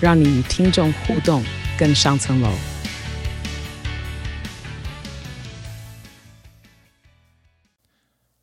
[0.00, 1.42] 让你与听众互动
[1.76, 2.48] 更上层楼。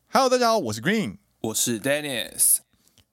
[0.08, 2.58] Hello，大家好，我是 Green，我是 Dennis。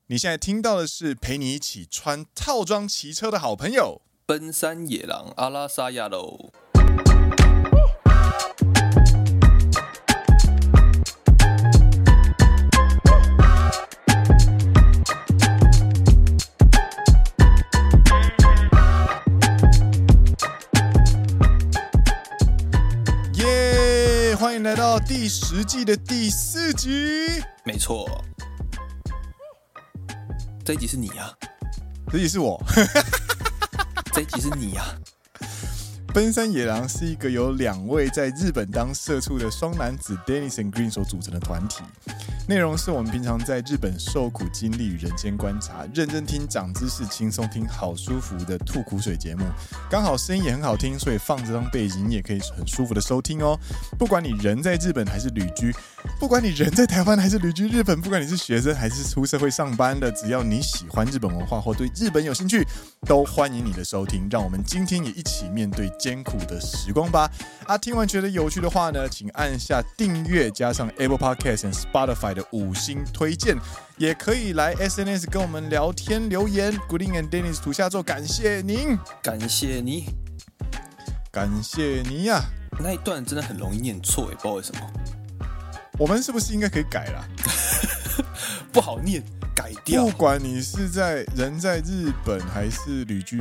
[0.07, 6.51] 你现在听到的是陪你一起穿套装骑车的好朋友——奔山野狼阿拉萨亚喽。
[24.93, 27.41] 到第十季的第四集。
[27.65, 28.07] 没错，
[30.63, 31.33] 这一集是你啊，
[32.11, 32.63] 这一集是我，
[34.13, 34.85] 这一集是你啊。
[36.13, 41.81] 奔山野狼是一个由两位在日本当社畜的双男子 Dennis and Green 所组成的团体。
[42.47, 49.43] 内容是我们平常在日本受苦经历与人间观察，认真听长知识，轻松听好舒服的吐苦水节目。
[49.89, 53.57] 刚好声音也很好听，所以放着当背景也可以很舒服的收听哦。
[53.97, 55.73] 不管你人在日本还是旅居，
[56.19, 62.63] 不管你人在台湾还是旅居日本，不管你是学生还是出社会上班的，只要你喜欢日本文化或对日本有兴趣，
[63.07, 64.27] 都欢迎你的收听。
[64.29, 67.31] 让我们今天也一起面对艰苦的时光吧。
[67.67, 72.33] 啊，听完觉得有趣的话呢，请按下订阅，加上 Apple Podcast 和 Spotify。
[72.33, 73.55] 的五星推荐，
[73.95, 76.73] 也可以来 SNS 跟我们聊天留言。
[76.89, 80.05] Green and Dennis 土下座，感谢您，感谢你，
[81.31, 82.43] 感谢你呀、啊！
[82.79, 84.81] 那一段真的很容易念错，也不知道为什么。
[85.99, 87.23] 我们是不是应该可以改了？
[88.73, 89.21] 不好念，
[89.55, 90.05] 改掉。
[90.05, 93.39] 不管你是在人在日本还是旅居，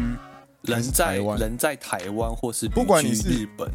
[0.63, 3.71] 人在人在台湾或是不管你是日本，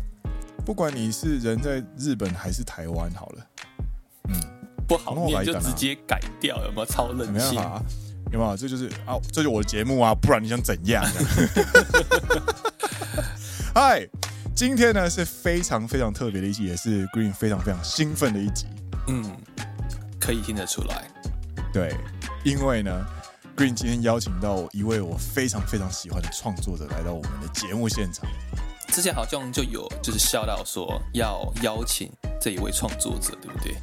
[0.66, 3.48] 不管你是人在日本还是台湾，好了，
[4.30, 4.36] 嗯。
[4.88, 7.62] 不好念就直接改掉，有没有超任性？
[8.32, 8.56] 有没有？
[8.56, 11.04] 这就是啊，这就是我的节目啊，不然你想怎样？
[13.76, 14.08] 嗨，
[14.56, 18.66] 今天呢是非常非常特别的一集，也是 Green 非常非常兴奋的一集。
[19.08, 19.30] 嗯，
[20.22, 21.06] 可以听得出来。
[21.74, 21.94] 对，
[22.46, 23.06] 因为呢
[23.58, 28.30] ，Green 今天邀请到一位我非常非常喜欢的创作者来到我们的节目现场。
[28.90, 33.76] 之前好像就有就是笑到说要邀请这一位创作者，对不对？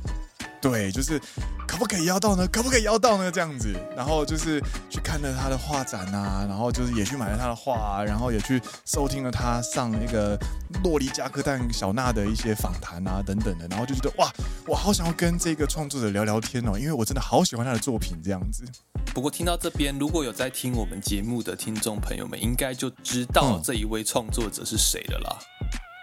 [0.65, 1.21] 对，就是
[1.69, 2.49] 可不可以邀到呢？
[2.49, 3.31] 可不可以邀到呢？
[3.31, 4.59] 这样子，然后就是
[4.89, 10.39] 去看了他的画展啊，然后就是也去买了他的画啊，然后也去收听了他上那个
[10.83, 14.33] 洛丽加克蛋小娜的一些访谈啊等等的，然后就觉得哇，
[14.67, 18.65] 我好想要跟这个创作者聊聊天哦，因为我真的好喜欢他的作品这样子。
[19.13, 25.39] 不过听到这边，如果有在听我们节目的听众朋友们，应该就知道这一位创作者是谁了啦。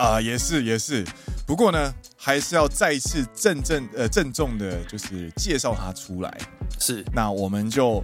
[0.02, 1.06] 啊、呃，也是也是，
[1.46, 6.38] 不过呢，还是要再一次郑正呃郑重的，就是介绍他出来。
[6.80, 8.02] 是，那我们就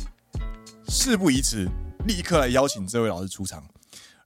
[0.90, 1.68] 事不宜迟，
[2.06, 3.64] 立刻来邀请这位老师出场，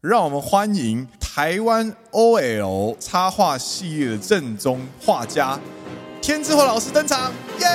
[0.02, 5.58] 让我们欢迎台湾 OL 插画系列的正宗画家
[6.22, 7.32] 天之火老师登场。
[7.60, 7.68] 耶！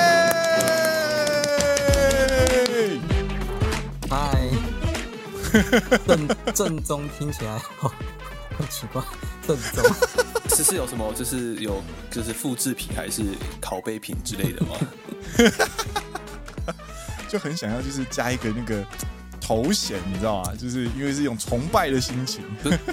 [4.07, 4.47] 嗨，
[6.05, 9.01] 正正宗听起来好好奇怪。
[9.47, 9.83] 正宗，
[10.55, 11.13] 是是有什么？
[11.13, 11.81] 就是有
[12.11, 13.21] 就是复制品还是
[13.61, 14.75] 拷贝品之类的吗？
[17.29, 18.83] 就很想要就是加一个那个
[19.39, 20.53] 头衔，你知道吗？
[20.57, 22.43] 就是因为是一种崇拜的心情。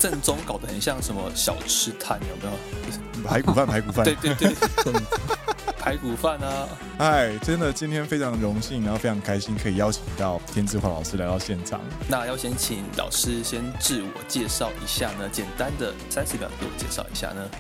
[0.00, 3.28] 正宗搞得很像什么小吃摊，有没有？
[3.28, 4.04] 排骨饭，排骨饭。
[4.04, 4.54] 对对对。
[5.84, 6.66] 排骨饭啊！
[6.96, 11.78] 哎，真的，今天非常荣幸，然后非常开心，可以邀请到天之火老师来到现场。
[12.08, 15.28] 那要先请老师先自我介绍一下呢？
[15.28, 17.50] 简单的三十秒给我介绍一下呢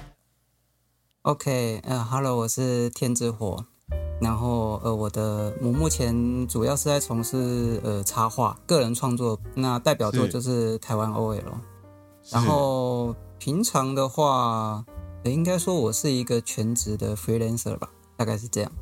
[1.20, 3.62] ？OK，呃，Hello，我是天之火，
[4.22, 11.42] 然后呃，我的我目前主要是在从事呃插画个人创作，那代表作就是台湾 OL，
[12.30, 14.82] 然后平常的话，
[15.24, 17.90] 应该说我是一个全职的 freelancer 吧。
[18.16, 18.72] 大概是这样，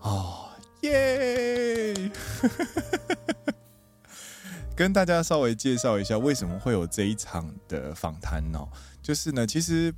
[0.00, 0.48] 哦
[0.82, 1.94] 耶！
[4.74, 8.58] 跟大家稍微介绍一下，为什么会有这一场的访谈呢？
[9.02, 9.94] 就是呢，其实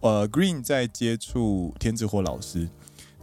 [0.00, 2.68] 呃，Green 在接触天之火老师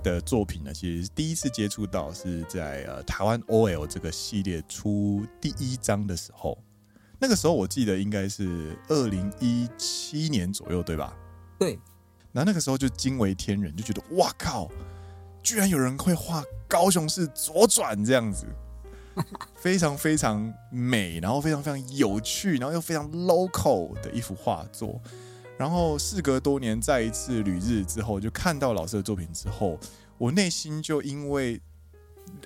[0.03, 6.57] 的作品呢，其实第一次接触到是在呃台湾 OL 这个系列出第一章的时候。
[7.19, 11.15] 那个时候我记得应该是二零一七年左右，对吧？
[11.59, 11.79] 对。
[12.31, 14.69] 那那个时候就惊为天人，就觉得哇靠，
[15.43, 18.45] 居然有人会画高雄市左转这样子，
[19.55, 25.01] 非常非常美，然后非常非常有趣，然后又非常 local 的一幅画作。
[25.57, 29.77] 然后事隔多年，再一次旅日之后，就看到老师的作品之后，
[30.17, 31.61] 我内心就因为。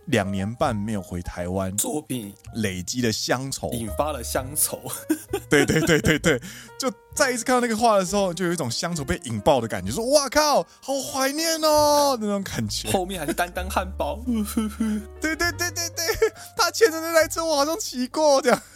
[0.06, 4.82] 两年半没有回台湾，作品累积的乡愁引发了乡愁。
[5.50, 6.42] 对对对对对，
[6.80, 12.92] 就再一次看到那个画的时候，就有一种乡愁被引爆的感觉，说哇靠，好怀念哦那种感觉。
[12.92, 14.20] 后面还是丹丹汉堡，
[15.22, 16.06] 对对对对对，
[16.56, 18.62] 他牵着那台车，我好像骑过这样。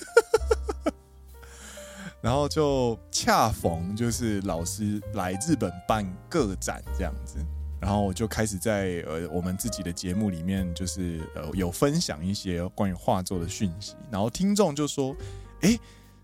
[2.22, 7.38] 然后就恰逢就是老师来日本办个展这样子。
[7.80, 13.96] 然后我就开始在呃我们自己的节目里面，就是呃有分享一些关于画作的讯息。
[14.12, 15.16] 然后听众就说
[15.62, 15.80] ：“哎，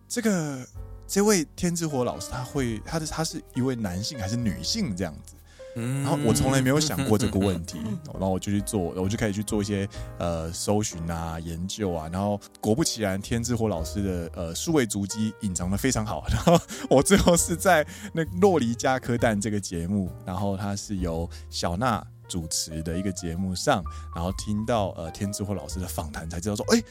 [0.07, 0.67] 这个
[1.07, 5.34] 这位天之火老师，他会他的他是一位男性还是女性这样子？”
[5.75, 7.79] 然后我从来没有想过这个问题，
[8.13, 9.87] 然后我就去做，我就开始去做一些
[10.17, 16.25] 呃搜寻啊、研究啊，然后果不其然，天之火老师的呃数位足迹隐藏的非常好。
[16.31, 23.83] 然后我最后是在那《洛梨加科蛋》这个节目，然后它是由小娜主持的一个节目上，
[24.15, 26.81] 然后听到呃天之火老师的访谈，才知道说，哎。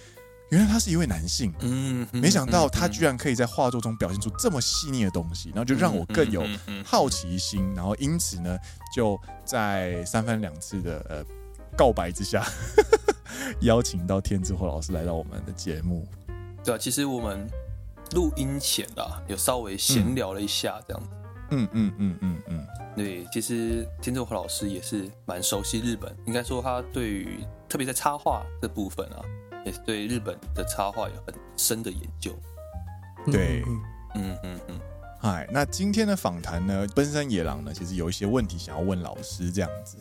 [0.55, 6.47] 原来他是一位男性，嗯，没想到他居然可以在画作中表现出这么细腻的东西，然后就让我更有
[6.85, 8.57] 好奇心，然后因此呢，
[8.95, 11.25] 就在三番两次的呃
[11.77, 12.47] 告白之下，
[13.63, 16.07] 邀请到天之火老师来到我们的节目。
[16.63, 17.45] 对啊，其实我们
[18.13, 21.11] 录音前啊，有稍微闲聊了一下，这样子。
[21.51, 22.67] 嗯嗯嗯嗯嗯。
[22.95, 29.19] 对，其实天之火老师也是蛮熟悉日本，应该说他对于特别在插画这部分啊。
[29.65, 32.33] 也对日本的插画有很深的研究。
[33.27, 33.63] 对，
[34.15, 34.61] 嗯嗯。
[34.69, 34.81] 嗯。
[35.21, 39.97] 嗨，那今天的访谈呢，奔山野狼呢，其实有一些问题想要问老师，这样子，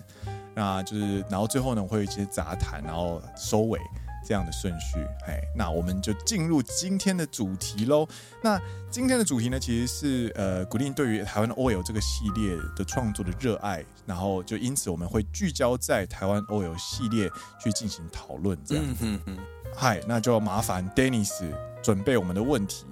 [0.53, 3.79] 那就是，然后最后呢，会有一些杂谈，然后收尾
[4.23, 5.05] 这样的顺序。
[5.27, 8.07] 哎，那我们就进入今天的主题喽。
[8.41, 8.59] 那
[8.89, 17.29] 今天的主题呢，其实是呃，古令对于台湾 OL 这个系列的创作的热爱，然后就因此我们会聚焦在台湾 OL 系列
[17.61, 18.97] 去进行讨论，这样子。
[19.01, 19.37] 嗯嗯。
[19.75, 22.85] 嗨，那就麻烦 Dennis 准备我们的问题。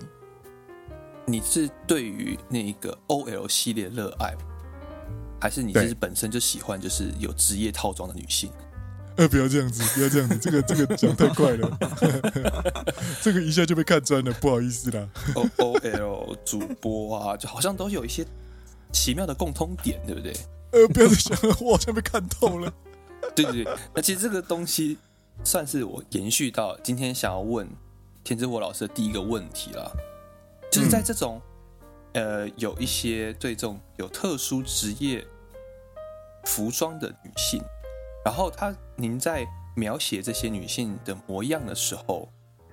[1.27, 4.35] 你是对于那个 OL 系列热爱，
[5.39, 8.51] 还是你其实本身就喜欢就是有职业套装的女性？
[9.17, 11.77] 呃，不要这样子，不要这样子，这个这个讲太快了，
[13.21, 15.07] 这个一下就被看穿了，不好意思啦。
[15.35, 18.25] O O L 主播啊，就好像都有一些
[18.91, 20.33] 奇妙的共通点，对不对？
[20.71, 22.73] 呃，不要再讲了，我好像被看透了。
[23.35, 24.97] 对对对，那其实这个东西。
[25.43, 27.67] 算是我延续到今天想要问
[28.23, 29.91] 田之火老师的第一个问题了，
[30.71, 31.41] 就是在这种
[32.13, 35.25] 呃有一些对这种有特殊职业
[36.43, 37.59] 服装的女性，
[38.23, 42.29] 然后他您在描写这些女性的模样的时候，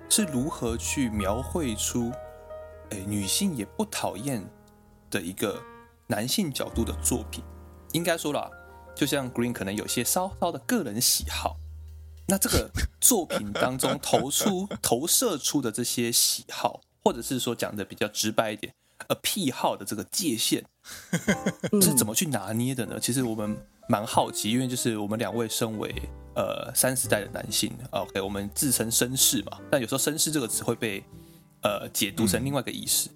[0.08, 2.12] 是如何去描绘出
[2.90, 4.44] 诶女性也不讨厌
[5.10, 5.62] 的一个
[6.06, 7.42] 男性角度的作品？
[7.92, 8.50] 应该说啦，
[8.94, 11.56] 就像 Green 可能有些稍稍的个人喜好。
[12.26, 12.70] 那这个
[13.00, 18.74] 作品当中投出、 投射出的这些喜好，或者是说讲的比较直白一点，
[19.06, 20.62] 呃，癖好的这个界限
[21.80, 23.00] 是怎么去拿捏的呢？
[23.00, 23.56] 其实我们
[23.88, 25.94] 蛮好奇，因为就是我们两位身为
[26.34, 31.02] 呃三十代的男性，OK，我们自称绅士嘛，但有时候绅士这个词会被
[31.62, 33.08] 呃解读成另外一个意思。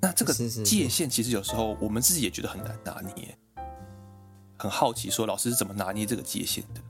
[0.00, 3.36] 那这个界限其实有时候我们自己也觉得很难拿捏，
[4.58, 6.80] 很好奇说老师是怎么拿捏这个界限的？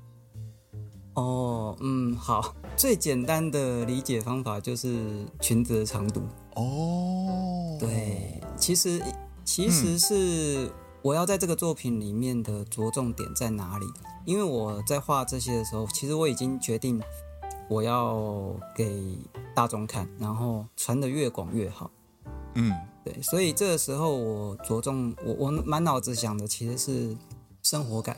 [1.14, 6.22] 哦，嗯，好，最简单的理解方法就是裙子的长度。
[6.54, 9.02] 哦，对，其实
[9.44, 10.70] 其实是
[11.02, 13.86] 我要在这个作品里面的着重点在哪里？
[14.24, 17.00] 因为我在画这些的时候，其实我已经决定
[17.68, 19.16] 我要给
[19.54, 21.90] 大众看，然后传得越广越好。
[22.54, 22.74] 嗯，
[23.04, 27.16] 对，所以这个时候我着重，我我满脑子想的其实是
[27.62, 28.16] 生活感。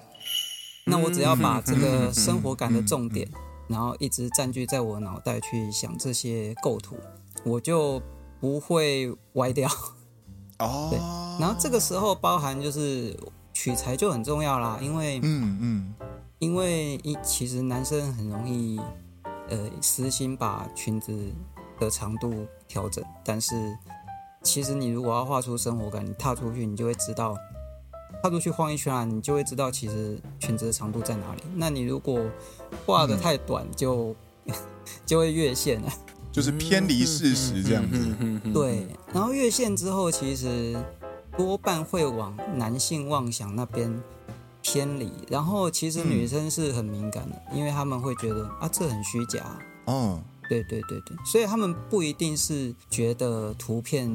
[0.86, 3.30] 那我只要把这个生活感的重点，
[3.68, 6.96] 然后一直占据在我脑袋去想这些构图，
[7.44, 8.00] 我就
[8.40, 9.68] 不会歪掉。
[10.60, 10.98] 哦，对。
[11.40, 13.18] 然后这个时候包含就是
[13.52, 15.94] 取材就很重要啦，因为嗯嗯，
[16.38, 18.80] 因为一其实男生很容易
[19.48, 21.12] 呃私心把裙子
[21.78, 23.76] 的长度调整，但是
[24.42, 27.36] 其实你如果要画出生活感，你踏出去你就会知道。
[28.22, 31.42] 踏出去晃一圈啊，你就会知道其实裙子的长度在哪里。
[31.54, 32.20] 那你如果
[32.84, 34.54] 画的太短就，就、嗯、
[35.06, 35.90] 就会越线了。
[36.32, 38.40] 就是偏离事实这样子。
[38.52, 40.76] 对，然后越线之后，其实
[41.36, 44.02] 多半会往男性妄想那边
[44.62, 45.12] 偏离。
[45.28, 49.58] 然后其实女生是很敏感的，因为他们会觉得啊，这很虚假。
[49.86, 54.10] 嗯，对对对对，所以他们不一定是觉得图片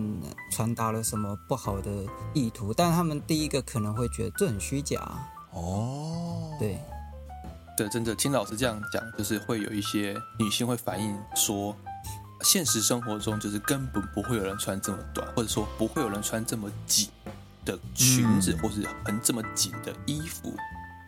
[0.51, 1.91] 传达了什么不好的
[2.33, 5.01] 意图，但他们第一个可能会觉得这很虚假。
[5.51, 6.79] 哦，对。
[7.77, 11.75] 对，真的听老师这样讲，就是会有一些女性会反映说，
[12.41, 17.09] 现实生活中就是根本不会有人穿这么短，或者说不会有人穿这么紧
[17.63, 20.53] 的裙子，嗯、或是很这么紧的衣服，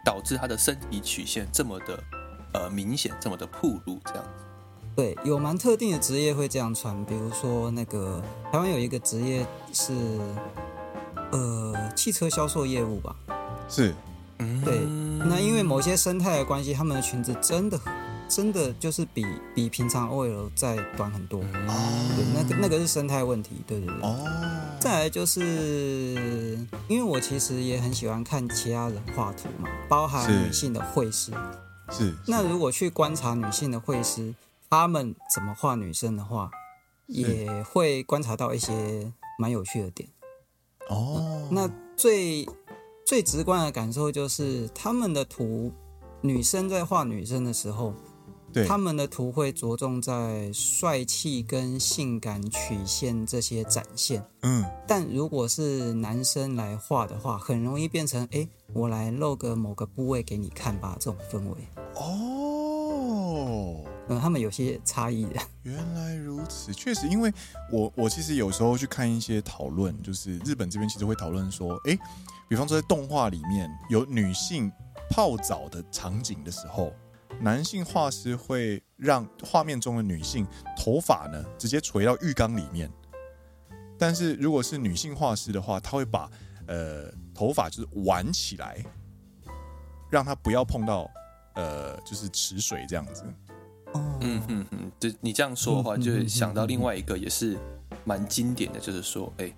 [0.06, 2.04] 导致他的身体曲线这么的
[2.54, 4.46] 呃明显，这么的暴露这样子。
[4.96, 9.94] 对，有蛮特定的职业会这样穿，比如说那个台湾有一个职业是
[11.32, 13.16] 呃汽车销售业务吧？
[13.70, 13.94] 是。
[14.40, 14.86] 嗯对，
[15.28, 17.80] 那因为某些生态的关系，他们的裙子真的，
[18.28, 21.40] 真的就是比比平常 OL 再短很多。
[21.42, 23.62] 哦，对，那个那个是生态问题。
[23.66, 24.02] 对对对。
[24.02, 24.18] 哦。
[24.80, 25.42] 再来就是，
[26.88, 31.32] 因为我其实也很喜欢看其他人画图嘛，包含女性的绘师。
[31.90, 32.16] 是。
[32.28, 34.34] 那如果去观察女性的绘师，
[34.70, 36.52] 他们怎么画女生的话，
[37.08, 40.10] 也会观察到一些蛮有趣的点。
[40.90, 41.48] 哦。
[41.52, 42.48] 那最。
[43.06, 45.72] 最直观的感受就是，他们的图，
[46.20, 47.94] 女生在画女生的时候，
[48.58, 54.26] 对，他们的图会着重在帅气跟性感曲线这些展现。
[54.42, 61.56] 嗯，但如果是男生来画的话，很容易变成，哎，我来露个某个部位给你看吧，这种氛围。
[61.96, 65.40] 哦，嗯，他们有些差异的。
[65.62, 67.32] 原来如此，确实，因为
[67.72, 71.96] 我我其实有时候去看一些讨论，就是日本这边其实会讨论说，哎。
[72.50, 74.72] 比方说，在动画里面有女性
[75.10, 76.94] 泡澡的场景的时候，
[77.40, 80.46] 男性画师会让画面中的女性
[80.78, 82.92] 头发呢直接垂到浴缸里面。
[83.98, 86.30] 但是如果是女性画师的话，她会把
[86.68, 88.84] 呃头发就是挽起来，
[90.10, 91.10] 让它不要碰到
[91.56, 93.24] 呃就是池水这样子。
[93.94, 97.58] 嗯嗯嗯，就你这样说的话，就想到另外一个也是
[98.04, 99.54] 蛮经典的，就是说，哎。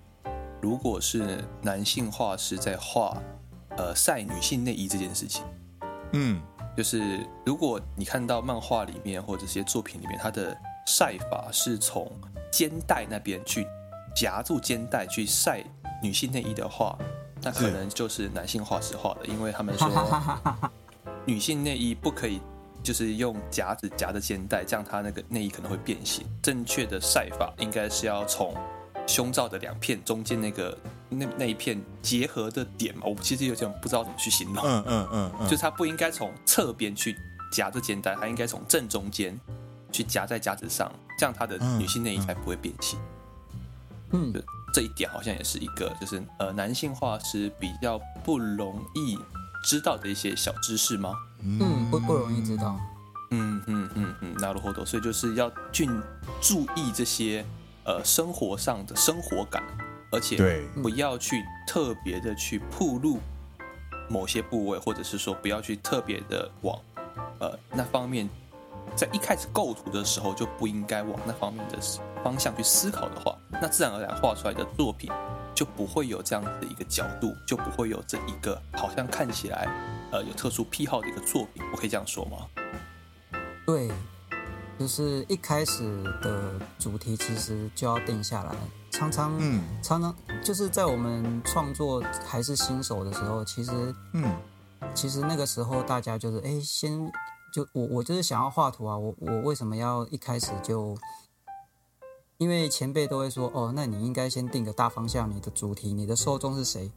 [0.62, 3.16] 如果是男性画师在画，
[3.78, 5.42] 呃，晒女性内衣这件事情，
[6.12, 6.38] 嗯，
[6.76, 12.10] 就是如果你看到漫画里面或者这些作品里面，它的晒法是从
[12.50, 13.66] 肩带那边去
[14.14, 15.62] 夹住肩带去晒
[16.02, 16.98] 女性内衣的话，
[17.42, 19.90] 那可能就是男性画师画的，因为他们说
[21.24, 22.40] 女性内衣不可以
[22.82, 26.26] 就是用夹子夹着肩带，这样它那个内衣可能会变形。
[26.42, 28.54] 正确的晒法应该是要从。
[29.06, 30.76] 胸罩的两片中间那个
[31.09, 34.63] 那那一片结合的点嘛，我其实有点不知道怎么去形容。
[34.63, 37.15] 嗯嗯嗯，嗯，就是它不应该从侧边去
[37.51, 39.39] 夹着肩带，它应该从正中间
[39.91, 42.99] 去夹在夹子上，这样它的女性内衣才不会变形。
[44.11, 44.33] 嗯，
[44.73, 49.17] 这一点好像也是一个，就是呃，男性画师比较不容易
[49.63, 51.13] 知道的一些小知识吗？
[51.41, 52.79] 嗯，不不容易知道。
[53.31, 55.89] 嗯嗯嗯嗯，なるほど，所以就是要去
[56.41, 57.45] 注意这些。
[57.87, 59.61] 呃，生活上的生活感，
[60.10, 63.18] 而且不要去特别的去铺路
[64.08, 66.78] 某些部位，或者是说不要去特别的往
[67.38, 68.28] 呃那方面，
[68.96, 71.78] 在一开始构图的时候就不应该往那方面的
[72.24, 75.10] 方向去思考的话，那自然而然画出来的作品
[75.54, 79.68] 就不会有这样的一个角度，就不会有这一个好像看起来
[80.12, 82.46] 呃有特殊癖好的一个作品，我可以这样说吗？
[83.66, 83.90] 对。
[84.78, 88.50] 就是一开始的主题其实就要定下来，
[88.90, 94.36] 常常，嗯，常常就是在我们创作还是新手的时候，其实，嗯，
[94.94, 97.10] 其实那个时候大家就是，哎，先
[97.52, 100.96] 就我我就是想要画图啊，我我为什么要一开始就？
[102.38, 106.90] 因为前辈都会说，哦，那你应该先定个大方向，你的主题，你的受众是谁？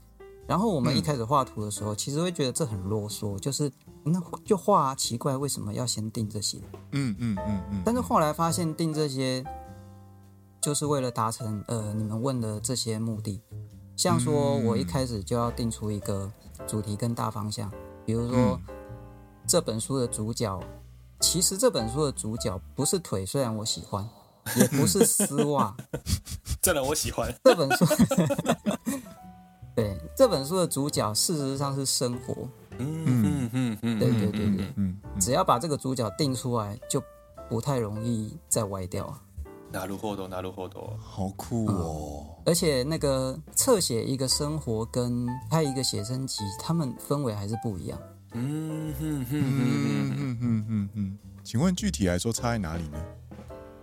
[0.47, 3.69] 然后我们一开始画图的时候，嗯、其实会觉得这很啰嗦，就是
[4.05, 6.59] 那就画啊，奇怪，为什么要先定这些？
[6.91, 7.81] 嗯嗯嗯嗯。
[7.83, 9.43] 但是后来发现定这些，
[10.63, 13.41] 就是为了达成呃你们问的这些目的。
[13.97, 16.31] 像说我一开始就要定出一个
[16.65, 17.69] 主题跟大方向，
[18.05, 18.61] 比如说、嗯、
[19.45, 20.57] 这本书的主角，
[21.19, 24.07] 其实这本书的主角不是腿，虽然我喜欢，
[24.55, 25.75] 也不是丝袜，
[26.61, 27.31] 真的我喜欢。
[27.43, 27.85] 这本书。
[29.75, 32.47] 对这本书的主角，事实上是生活。
[32.77, 37.03] 嗯嗯嗯嗯，对对对对，嗯，只要把这个主角定出来，就
[37.49, 39.15] 不太容易再歪掉。
[39.72, 42.24] なるほど，なるほど，好酷哦！
[42.38, 47.98] 嗯、而且那个侧写一个生活跟拍一个写真集，他们氛围还是不一样。
[48.32, 52.98] 嗯嗯嗯嗯嗯嗯嗯，请问具体来说差在哪里呢？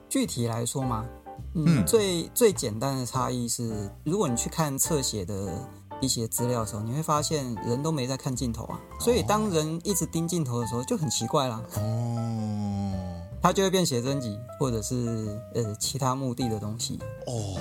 [0.09, 1.05] 具体来说嘛，
[1.53, 5.67] 嗯，最最简单的差异是，如果你去看侧写的
[6.01, 11.61] 一些资料的时候，你会发现人都没在看镜头啊，所以当人一直盯镜头的时候，就很奇怪啦。
[11.77, 12.93] 哦，
[13.42, 16.98] 它就会变写真集，或者是呃其他目的的东西。
[17.26, 17.56] 哦，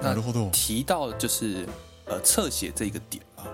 [0.00, 0.14] 那
[0.50, 1.66] 提到就是
[2.06, 3.46] 呃侧写这一个点啊，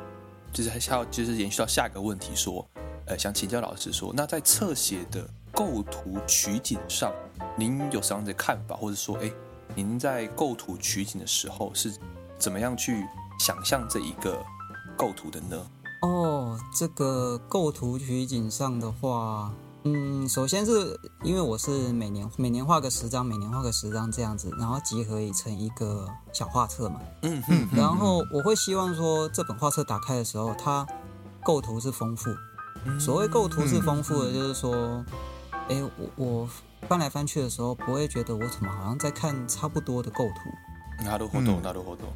[0.53, 2.67] 就是还是要就是延续到下一个问题说，
[3.05, 7.13] 呃想请教老师说，那在侧写的构图取景上，
[7.57, 9.31] 您有什么样的看法，或者说，哎，
[9.75, 11.93] 您在构图取景的时候是
[12.39, 13.05] 怎么样去
[13.39, 14.43] 想象这一个
[14.97, 15.67] 构图的呢？
[16.01, 19.53] 哦，这个构图取景上的话，
[19.88, 27.02] 嗯，首先是因为我是每年每年画个十张，每年画个十张这样子，然后结合成一个小画册嘛。
[27.24, 27.68] 嗯嗯。
[27.76, 30.88] 然后我会希望说，这本画册打开的时候，它
[31.44, 32.30] 构图是丰富。
[33.00, 35.04] 所谓构图是丰富的，就是说，
[35.68, 36.50] 哎，我我
[36.88, 41.04] 翻来翻去的时候，不会觉得我怎么好像在看差不多的构图。
[41.04, 42.08] なるほど、なるほど。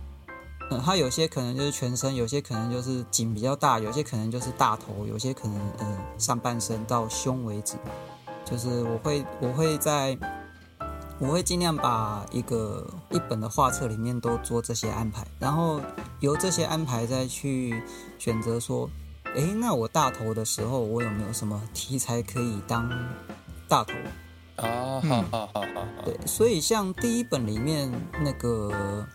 [0.71, 7.77] 嗯，它有些可能就是全身，有些可能就是颈比较大，有些可能就是大头，有些可能嗯上半身到胸为止。
[8.45, 10.19] 就是我会我会在，
[11.19, 15.81] 我会尽量把一个一本的画册里面都做这些安排，然后
[16.21, 17.83] 由这些安排再去
[18.19, 18.91] 选择说，
[19.35, 22.91] 诶，那我大头的时候，我有没有什么题材可以当
[23.69, 23.93] 大头
[24.57, 25.01] 啊？
[25.01, 25.63] 哈哈哈！
[26.05, 27.91] 对，所以像第一本里面
[28.23, 29.07] 那个。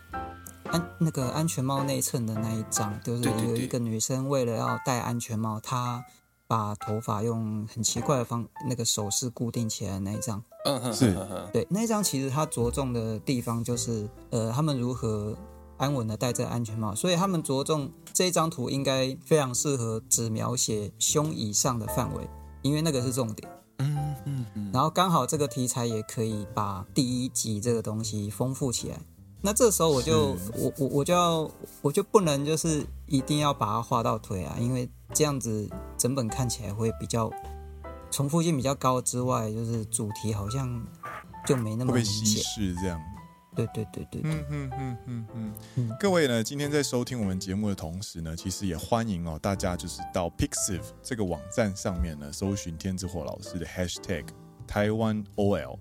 [0.67, 6.03] 安那个安全帽内衬的那一张，就是有一个女生为了要戴安全帽，她
[6.47, 10.41] 把头发用很奇怪的方那个手势固定起来的那一张。
[10.65, 11.15] 嗯哼，是，
[11.51, 15.35] 对，那一张其实它着重的地方就是，呃，他们如何
[15.77, 22.27] 安稳的戴着安全帽，所以他们着重这一张图应该非常适合只描写胸以上的范围，
[22.61, 23.49] 因为那个是重点。
[23.79, 28.99] 嗯嗯嗯，然后刚好这个题材也可以把第一集这个东西丰富起来。
[29.41, 31.49] 那这时候我就我我我就要
[31.81, 37.31] 我就不能就是一定要把它画到腿啊，因为这样子整本看起来会比较
[38.11, 40.85] 重复性比较高之外，就是主题好像
[41.45, 42.25] 就没那么明显。
[42.25, 42.99] 稀释这样。
[43.55, 44.31] 对对对对，对。
[44.31, 45.97] 嗯嗯嗯嗯嗯嗯。
[45.99, 54.25] 各位呢，今天在收听我们节目的同时呢，其实也欢迎哦大家就是到 Pixiv 这个网站上面呢，搜寻天之火老师的 Hashtag
[54.67, 55.77] 台湾 OL。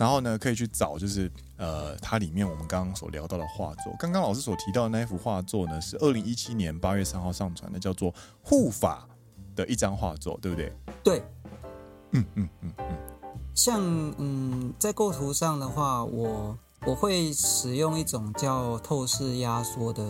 [0.00, 3.94] 然后呢，可以去找，就是呃，它里面我们刚刚所聊到的画作。
[3.98, 9.06] 刚刚老师所提到的那一幅画作呢，是二零一七年八月三号上传的，叫做护法
[9.54, 10.72] 的一张画作，对不对？
[11.04, 11.22] 对，
[12.12, 12.84] 嗯嗯嗯嗯。
[13.54, 13.78] 像
[14.16, 20.02] 嗯，在构图上的话，我我会使用一种叫透视压缩的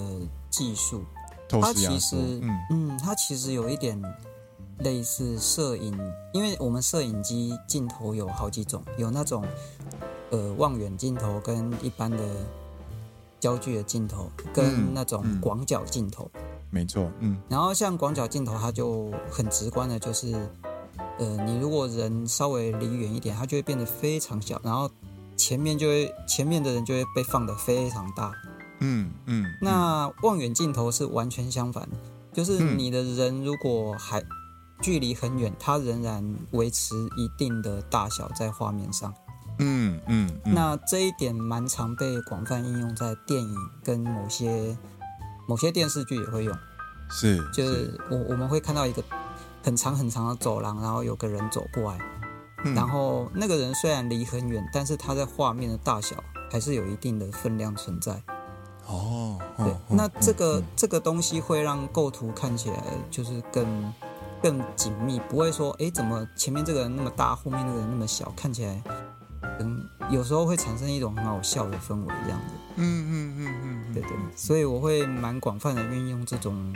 [0.51, 1.05] 技术。
[1.49, 4.01] 透视压缩，它其实嗯嗯，它其实有一点。
[4.81, 5.99] 类似摄影，
[6.33, 9.45] 因为我们摄影机镜头有好几种，有那种
[10.31, 12.19] 呃望远镜头跟一般的
[13.39, 16.31] 焦距的镜头，跟那种广角镜头。
[16.35, 17.37] 嗯嗯、没错，嗯。
[17.49, 20.33] 然后像广角镜头，它就很直观的，就是
[21.19, 24.91] 呃，你如果人稍微离远一点，它就会变得非常小，然后
[25.37, 28.33] 前面就会前面的人就会被放得非常大。
[28.81, 29.45] 嗯嗯。
[29.61, 31.89] 那望远镜头是完全相反，
[32.33, 34.23] 就是你的人如果还
[34.81, 39.13] 距离很远，它仍然维持一定的大小在画面上。
[39.59, 40.55] 嗯嗯，嗯。
[40.55, 44.77] 那这一点蛮常被广泛应用在电影跟某些
[45.47, 46.57] 某些电视剧也会用。
[47.11, 47.39] 是。
[47.53, 49.03] 就是我我们会看到一个
[49.63, 51.99] 很长很长的走廊，然后有个人走过来，
[52.65, 56.17] 嗯、然后那个人虽然离很远，但是他在画面的大小
[56.51, 58.23] 还是有一定的分量存在。
[58.87, 59.39] 哦。
[59.59, 59.67] 对。
[59.67, 63.93] 哦、那这个、嗯、这个东西会让构图看起来就是更。
[64.43, 68.83] 更紧密，不会说，哎，怎么前面这个人那么大，后面那个人那么小，看起来，
[69.61, 72.55] 嗯，有时候会产生一种很好笑的氛围，这样子。
[72.77, 76.75] 嗯嗯嗯嗯，对对，所以我会蛮广泛的运用这种，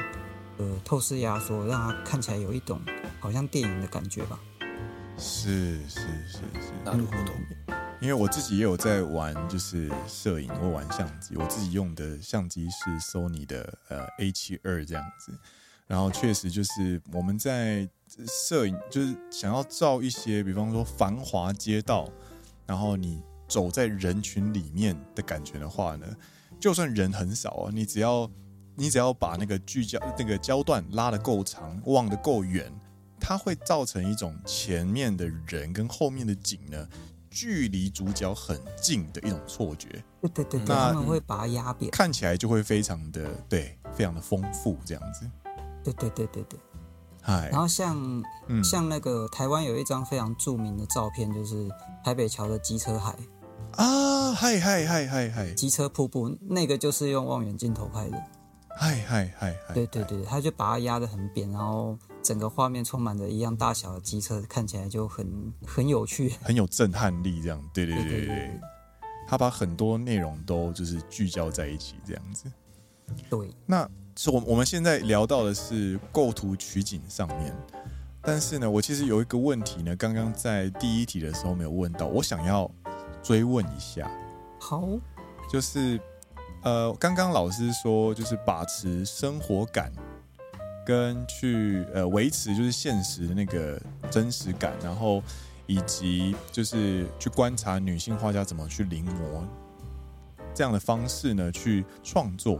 [0.58, 2.80] 呃，透视压缩，让它看起来有一种
[3.20, 4.38] 好像电影的感觉吧。
[5.16, 7.34] 是是是是，那如何懂？
[8.00, 15.32] 因为我自己也有在玩，就是摄影或玩相机，我自己用的相机是 Sony 的呃 A72 这样子。
[15.86, 17.88] 然后确实就是我们在
[18.48, 22.08] 摄影，就是想要照一些，比方说繁华街道，
[22.66, 26.06] 然后你走在人群里面的感觉的话呢，
[26.58, 28.30] 就算人很少啊，你只要
[28.76, 32.72] 你只要把那个聚焦那个焦段拉得够长，望得够远，
[33.20, 36.88] 它会造成一种前面的人跟后面的景呢，
[37.30, 40.02] 距离主角很近的一种错觉。
[40.22, 45.30] 对对对，那他们会把它压扁，看起来就会非常的对，非常的丰富这样子。
[45.84, 46.58] 对对对对对，
[47.22, 47.50] 嗨。
[47.50, 51.68] 然后像、嗯、像那个台湾有一张非常著名的照片，就是
[52.02, 53.14] 台北桥的机车海。
[53.72, 58.16] 啊，嗨嗨嗨嗨嗨，机车瀑布那个就是用望远镜头拍的。
[58.76, 67.40] 嗨嗨嗨嗨，对对对，他就把它压得很扁，然后整个画面充满着一样大小的机车，看起来就很很有趣，很有震撼力。
[67.40, 68.60] 这样，对对对对对，
[69.28, 72.50] 他把很多内容都就是聚焦在一起，这样子。
[73.30, 77.54] 对，那是我我们现在聊到的是构图取景上面，
[78.22, 82.70] 但是呢，我其实有一个问题呢，刚刚在第一题的时候没有问到，我想要
[83.22, 84.10] 追问一下。
[84.58, 84.88] 好，
[85.50, 86.00] 就是。
[86.62, 89.92] 呃，刚刚老师说就是把持生活感，
[90.86, 93.78] 跟去呃维持就是现实的那个
[94.10, 95.22] 真实感，然后
[95.66, 99.44] 以及就是去观察女性画家怎么去临摹
[100.54, 102.58] 这样的方式呢去创作。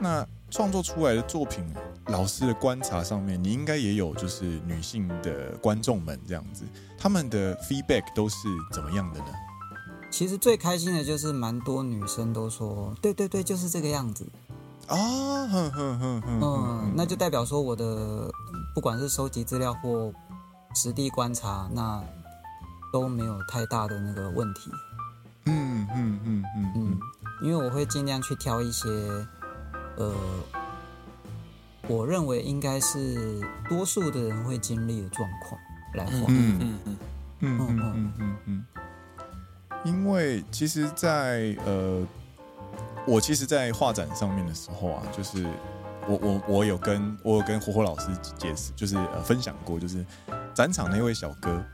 [0.00, 1.64] 那创作出来的作品，
[2.06, 6.64] 老师的观察上面，你应该也有就是女性的观众们这样子，
[6.96, 9.26] 他们的 feedback 都是怎么样的呢？
[10.10, 14.24] 其实最开心的就是，蛮多女生都说，对对对，就是这个样子
[14.86, 18.30] 啊，哼哼哼哼，嗯，那就代表说我的
[18.72, 20.12] 不管是收集资料或
[20.74, 22.02] 实地观察，那
[22.92, 24.70] 都没有太大的那个问题。
[25.46, 26.98] 嗯嗯嗯嗯嗯，
[27.42, 28.88] 因为我会尽量去挑一些，
[29.96, 30.14] 呃，
[31.88, 35.60] 我认为应该是多数的人会经历的状况
[35.94, 36.26] 来画。
[36.28, 36.96] 嗯嗯嗯
[37.40, 38.64] 嗯嗯嗯嗯嗯。
[39.84, 42.04] 因为其实在，在呃，
[43.06, 45.46] 我其实，在画展上面的时候啊，就是
[46.08, 50.04] 我我我有跟我有跟火火老师解释，就是呃分享过，就是
[50.54, 51.64] 展场那位小哥，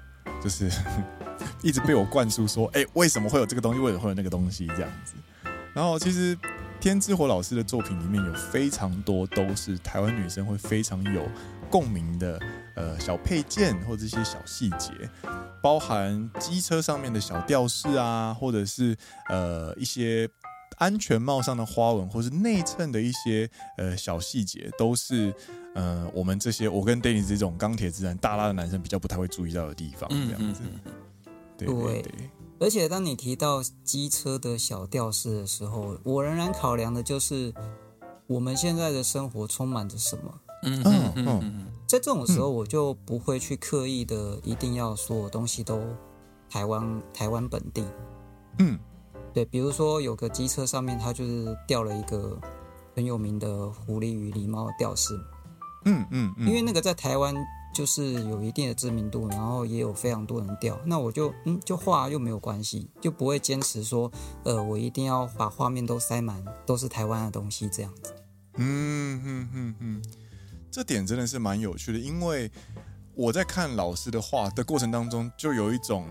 [0.42, 0.70] 就是
[1.62, 3.80] 一直被我灌输说，哎，为什么会有这个东西？
[3.80, 4.66] 为什么会有那个东西？
[4.76, 5.14] 这样子。
[5.72, 6.36] 然后其实
[6.82, 11.22] 天之火老师的作品里面有非常多都是台湾女生会非常有
[11.70, 12.40] 共鸣的。
[12.74, 14.90] 呃，小配件或者一些小细节，
[15.62, 18.96] 包含机车上面的小吊饰啊，或者是
[19.28, 20.28] 呃一些
[20.78, 25.32] 安全帽上的花纹，或是内衬的一些呃小细节，都是
[25.74, 30.62] 呃我们这些我跟 Dennis 这种钢铁直男大拉的男生比较不太会注意到的地方，这样子。
[31.56, 32.30] 对对对，对。
[32.62, 37.52] 而且当你提到机车的小吊饰的时候，我仍然考量的就是
[38.28, 40.40] 我们现在的生活充满着什么。
[40.62, 41.66] 嗯嗯嗯。
[41.88, 45.82] 在这种时候，我就不会去刻意的一定要所有东西都
[46.48, 47.84] 台湾台湾本地。
[48.60, 48.78] 嗯，
[49.34, 52.38] 对，比如说有个机车上面，它就是吊了一个
[52.94, 55.18] 很有名的狐狸与狸猫的吊饰。
[55.84, 57.34] 嗯嗯，因为那个在台湾
[57.72, 64.10] 就是有一定的知名度，然后也有非常多人钓，那我就嗯就画又没有关系，就不会坚持说
[64.44, 68.14] 呃我一定要把画面都塞满都是台湾的东西这样子。
[68.56, 70.02] 嗯嗯嗯嗯。
[70.70, 72.50] 这点真的是蛮有趣的，因为
[73.14, 76.06] 我在看老师的画的过程当中，就有一种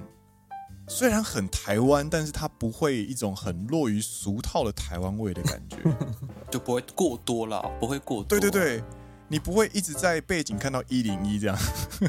[0.87, 5.77] 虽然很台湾，但是它不会一种很落于俗套的台湾味的感觉，
[6.51, 8.25] 就不会过多了，不会过多。
[8.25, 8.83] 对对对，
[9.31, 11.57] 你不会一直在背景看到一零一这样，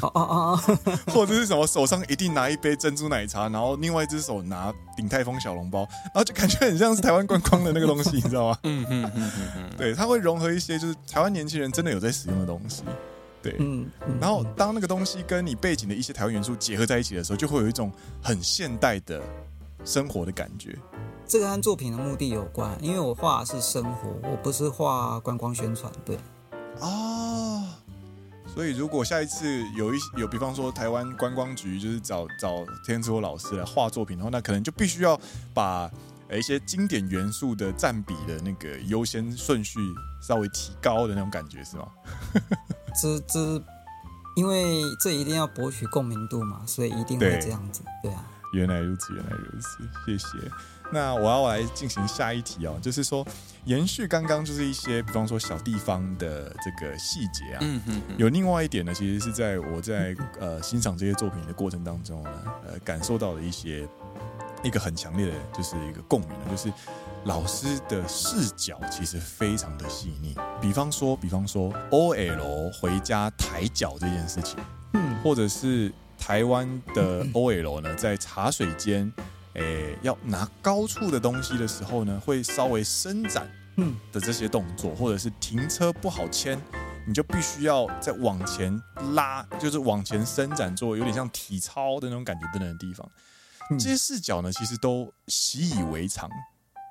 [0.00, 0.78] 哦哦哦，
[1.14, 8.58] 或者是什么手上一定拿一杯珍珠奶茶，然后另外一只手拿鼎泰丰小笼包，然后就感觉很像是台湾观光的那个东西，你知道吗？
[8.64, 12.82] 嗯嗯嗯嗯嗯，对，它会融合一些就是台湾年轻人真的有在使用的东西。
[13.40, 13.88] 对，嗯，
[14.20, 19.22] 然后当那个东西跟你背景的一些台湾元素结合在一起的时候，就会有一种很现代的
[19.84, 20.76] 生活的感觉。
[21.24, 25.90] 这个跟作品的目的有关，因为我画的是生活，我不是画观光宣传。
[26.04, 26.18] 对，
[26.82, 27.78] 啊，
[28.52, 35.18] 所以如果下一次有一有，比方说台湾观光局就是找找天之火老师来画作品的话，那可能就必须要
[35.54, 35.90] 把
[36.32, 39.78] 一些经典元素的占比的那个优先顺序
[40.20, 41.86] 稍微提高的那种感觉，是吗？
[43.00, 43.62] 这这，
[44.34, 47.82] 因为这一定要博取共鸣度嘛，所以一定会这样子。
[48.02, 50.26] 对，对啊，原来如此，原来如此，谢谢。
[50.92, 53.26] 那我要来进行下一题哦，就是说
[53.64, 62.30] 延续刚刚就是一些，比方说小地方的这个细节啊，嗯嗯，有另外一点呢，其实是在我在呃欣赏这些作品的过程当中呢，
[62.66, 63.88] 呃，感受到了一些
[64.62, 66.72] 一个很强烈的，就是一个共鸣，就是。
[67.24, 74.58] 老师的视角其实非常的细腻，比方说，比方说 OL 回家抬脚这件事情，
[74.94, 75.92] 嗯，或者是
[76.24, 79.12] 台湾的 OL 呢，在茶水间，
[79.54, 86.56] 诶，要拿高处的东西的时候呢，会稍微伸展，嗯的这些动作，或者是停车不好牵，
[87.08, 88.80] 你就必须要再往前
[89.14, 93.10] 拉，就是往前伸展，做有点像体操的那种感觉等等的地方，
[93.70, 96.30] 这些视角呢，其实都习以为常。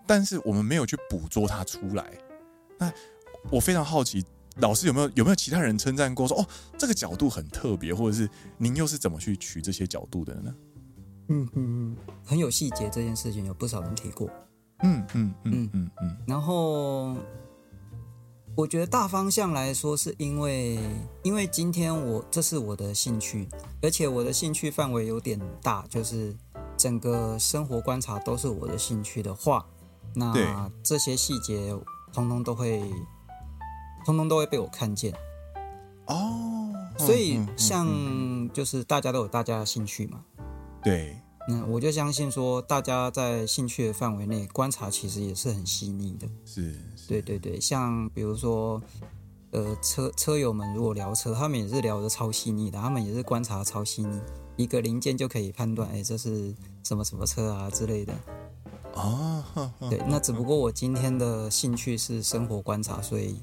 [0.06, 2.12] 但是我们没有去捕捉它出来。
[2.78, 2.92] 那
[3.50, 4.26] 我非常好奇，
[4.58, 6.46] 老师有没有有没有其他人称赞过说，哦，
[6.78, 10.56] 这个角度很特别，或者是您又是怎么去取这些角度的呢？
[11.30, 14.30] 嗯嗯嗯，很有细节这件事情，有不少人提过。
[14.84, 16.18] 嗯嗯嗯嗯嗯。
[16.28, 17.16] 然后，
[18.56, 20.78] 我觉得大方向来说，是因为
[21.24, 23.48] 因为今天我这是我的兴趣，
[23.82, 26.36] 而且我的兴趣范围有点大，就是
[26.76, 29.66] 整个生活观察都是我的兴趣的话，
[30.14, 31.74] 那这些细节
[32.12, 32.84] 通通都会，
[34.06, 35.14] 通通都会被我看见。
[36.08, 37.88] 哦，所以像
[38.54, 40.24] 就是大家都有大家的兴趣嘛。
[40.84, 41.18] 对。
[41.48, 46.28] 那我就相信说，大家在兴趣的范围内观察，其实也是很细腻的。
[46.46, 48.80] 是，是，对对对，像比如说，
[49.50, 54.22] 呃，车车友们如果聊车，他们也是聊得超细腻的，他们也是观察超细腻，
[54.56, 58.14] 一个零件就可以判断，哎，这是什么什么车啊之类的。
[58.94, 59.44] 哦，
[59.90, 63.42] 对，那只不过我今天的兴趣是生活观察，所以，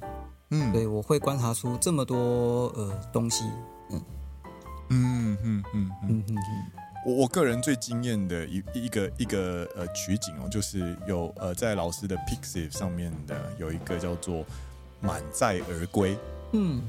[0.51, 3.45] 嗯，对，我会观察出这么多呃东西，
[3.91, 4.03] 嗯，
[4.89, 6.37] 嗯嗯嗯嗯嗯嗯。
[7.07, 14.45] 我我个人最惊艳的一一个一个呃取景哦，就是有呃在老师的 Pixiv 上面的有一个叫做
[15.01, 16.19] 满载而归，
[16.53, 16.83] 嗯，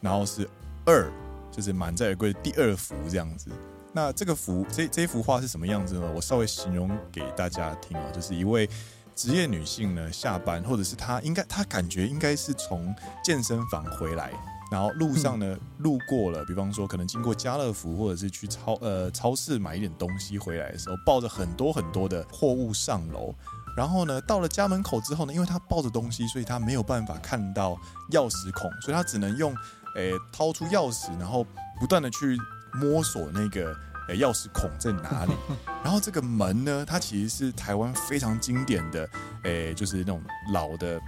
[0.00, 0.48] 然后是
[0.84, 1.10] 二，
[1.50, 3.50] 就是满载而归的第二幅这样子。
[3.92, 6.12] 那这个幅这这幅画是什么样子呢？
[6.14, 8.68] 我稍微形容给大家听啊，就是一位
[9.16, 14.30] 职业女性呢下班，或者是她应该她感觉应该是从健身房回来。
[14.70, 23.32] 然后路上呢，路过了，比方说可能经过家乐福，或者是去超呃超市买一点东西回来的时候，抱着很多很多的货物上楼。
[23.76, 27.78] 然后呢，到了家门口之后呢，因为他抱着东西，所以他没有办法看到
[28.10, 29.54] 钥匙孔，所以他只能用
[29.94, 31.46] 诶掏出钥匙，然后
[31.78, 32.36] 不断的去
[32.74, 33.72] 摸索那个
[34.08, 35.32] 诶钥匙孔在哪里。
[35.82, 39.08] 然后这个门呢，它其实是台湾非常经典的
[39.44, 41.00] 诶，就是那种老的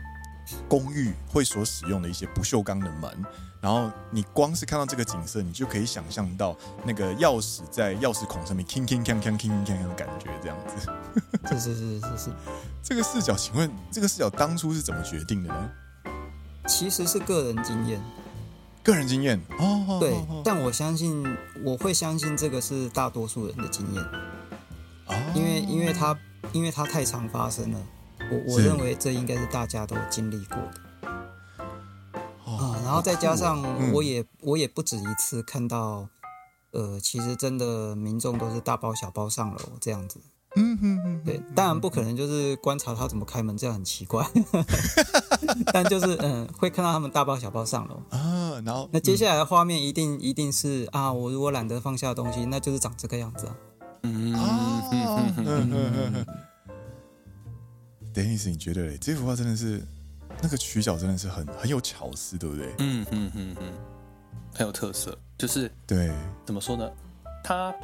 [0.68, 3.24] 公寓会所使用的一些不锈钢的门。
[3.60, 10.88] 然后你光是看到这个景色，你就可以想象到那个钥匙在钥匙孔上面的感觉，这样子。
[11.48, 12.30] 是是是是是。
[12.84, 15.70] 这个视角，请问这个视角当初是怎么决定的呢？
[16.68, 18.00] 其实是个人经验。
[18.82, 19.98] 个人经验哦。
[20.00, 20.14] 对，
[20.44, 21.24] 但我相信
[21.64, 24.02] 我会相信这个是大多数人的经验。
[25.06, 25.14] 哦。
[25.34, 26.18] 因为因为它
[26.52, 27.80] 因为它太常发生了，
[28.30, 30.72] 我我认为这应该是大家都经历过的。
[32.84, 33.62] 然后再加上，
[33.92, 36.08] 我也、嗯、我也不止一次看到，
[36.70, 40.18] 呃，其实真的民众都是大包小包上楼这样子。
[40.56, 44.26] 嗯哼哼，对，当然不可能就是观察他怎么开门，这样很奇怪。
[45.72, 48.60] 但就是嗯，会看到他们大包小包上楼啊。
[48.64, 53.56] 然后那接下来的画面一定一定是啊，我如果懒得放下东西，那就是长这个样子啊。
[54.02, 56.26] 嗯嗯嗯嗯嗯。
[58.14, 59.82] Dennis，你觉得这幅画真的是？
[60.40, 62.72] 那个取角真的是很很有巧思，对不对？
[62.78, 63.72] 嗯嗯嗯嗯，
[64.54, 65.18] 很有特色。
[65.36, 66.12] 就是对，
[66.44, 66.88] 怎么说呢？
[67.42, 67.74] 他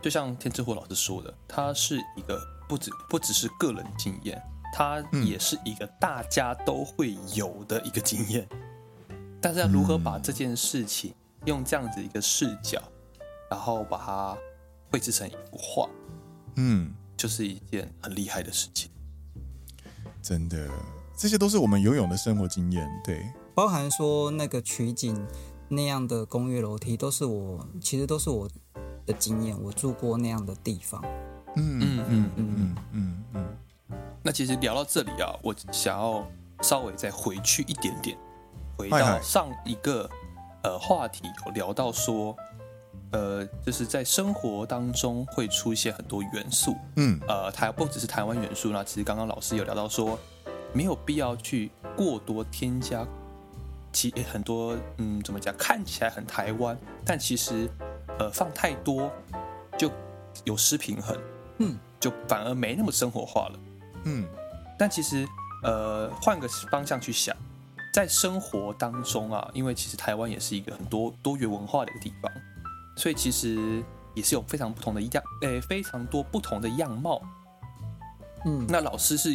[0.00, 4.40] 就像天之火老师说的，它是一个不只不只是个人经验，
[4.74, 8.48] 它也是一个大家都会有的一个经验。
[9.08, 12.82] 嗯、但是要如何把这件事情用这样子一个视角，
[13.50, 14.38] 然后把它
[14.90, 15.88] 绘制成一幅画，
[16.56, 18.90] 嗯，就是一件很厉害的事情。
[20.22, 20.68] 真的。
[21.20, 25.26] 这些都是我们游泳的生活经验，对，包含说那个取景
[25.68, 28.48] 那样的公寓楼梯，都是我其实都是我
[29.08, 31.02] 的经验，我住过那样的地方。
[31.56, 33.56] 嗯嗯嗯嗯嗯嗯。
[34.22, 36.24] 那其实聊到这里啊，我想要
[36.60, 38.16] 稍微再回去一点点，
[38.76, 40.08] 回到上一个
[40.62, 42.36] 呃话题，有聊到说，
[43.12, 50.18] 呃，就是在生活当中会出现很多元素，嗯，呃，台不只是台湾元素，那其实刚刚老师有聊到说。
[50.74, 53.02] 没有必要去过多添加
[53.90, 57.66] 其很多嗯，怎么讲，看起来很台湾，但其实
[58.18, 59.10] 呃放太多
[59.76, 59.90] 就
[60.44, 61.18] 有失平衡，
[61.58, 63.58] 嗯，就反而没那么生活化了，
[64.04, 64.26] 嗯。
[64.78, 65.26] 但其实
[65.62, 67.36] 呃换个方向去想，
[67.92, 72.32] 在生活当中啊，因为其实台湾也是一个很多多元文化的一个地方，
[72.96, 73.82] 所以其实
[74.14, 77.20] 也是有非常不同的样，诶，非常多不同的样貌，
[78.44, 78.66] 嗯。
[78.68, 79.30] 那老师是。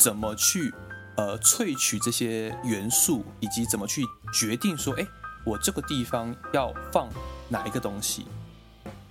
[0.00, 0.72] 怎么去
[1.16, 5.04] 呃萃取这些元素，以及怎么去决定说，哎，
[5.44, 7.08] 我这个地方要放
[7.48, 8.26] 哪一个东西，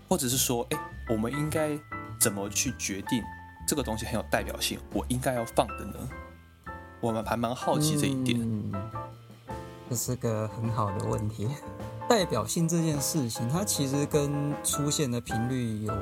[0.07, 0.77] 或者是说，哎，
[1.09, 1.77] 我们应该
[2.19, 3.23] 怎么去决定
[3.67, 5.95] 这个东西很有代表性，我应该要放的呢？
[6.99, 8.39] 我们还蛮好奇这一点。
[8.41, 8.71] 嗯，
[9.89, 11.47] 这是个很好的问题。
[12.09, 15.93] 代表性这件事情，它其实跟出现的频率有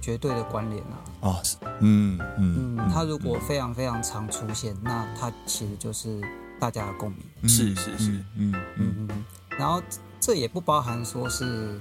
[0.00, 1.28] 绝对的关联啊！
[1.28, 1.42] 啊，
[1.80, 6.20] 嗯嗯嗯，它如果非常非常常出现，那它其实就是
[6.60, 7.48] 大家的共鸣。
[7.48, 9.24] 是是是，嗯嗯嗯嗯。
[9.58, 9.82] 然后
[10.20, 11.78] 这也不包含说是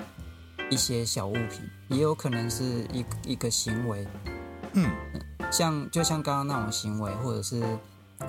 [0.72, 4.08] 一些小物品，也有可能是一一个行为。
[4.74, 4.90] 嗯，
[5.52, 7.62] 像就像刚刚那种行为，或者是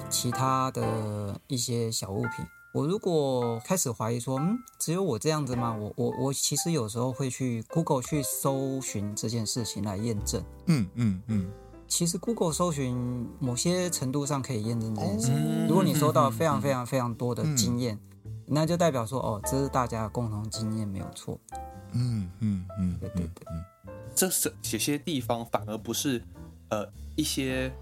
[0.09, 2.45] 其他的一些小物品。
[2.73, 5.75] 我如果开始怀疑说，嗯，只有我这样子吗？
[5.75, 10.43] 我我我其实有时候会去 Google 去搜寻这件事情来验证。
[10.67, 11.45] 嗯嗯嗯。
[11.47, 11.53] 嗯
[11.89, 15.33] 其实 Google 搜寻某些程度上可以验证这件事。
[15.33, 18.10] 哦、如果你收到非常非常非常多的经验，嗯、
[18.51, 21.39] 那就代表说，哦，这是大家的共同经验，没有错。
[21.93, 23.47] 嗯嗯嗯，对对对。
[24.15, 26.21] 这是有些地方反而不是
[26.71, 27.73] 呃一些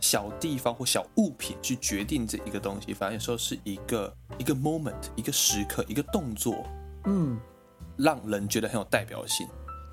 [0.00, 6.64] 小地方或小物品去决定这一个东西，反而有时候是一个一个 moment，一个时刻，一个动作，
[7.04, 7.38] 嗯，
[7.96, 9.46] 让人觉得很有代表性，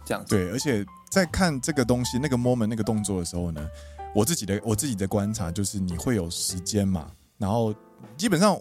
[0.06, 0.36] 这样子。
[0.36, 0.86] 对，而且。
[1.12, 3.70] 在看这个东西、那个 moment、那个动作的时候呢，
[4.16, 7.76] 我自己的我自己的观察就是，你会有时间嘛，然后
[8.16, 8.58] 基本上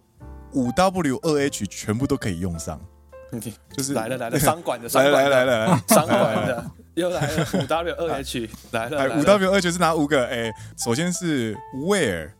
[0.52, 2.80] 五 W 二 H 全部都可以用上，
[3.72, 10.26] 就是来了 来了，商管的，来了来了来了，商管的又来了五 W 二 H 来了，五 W 二 H 是哪五个？
[10.26, 12.30] 哎，首先是 where、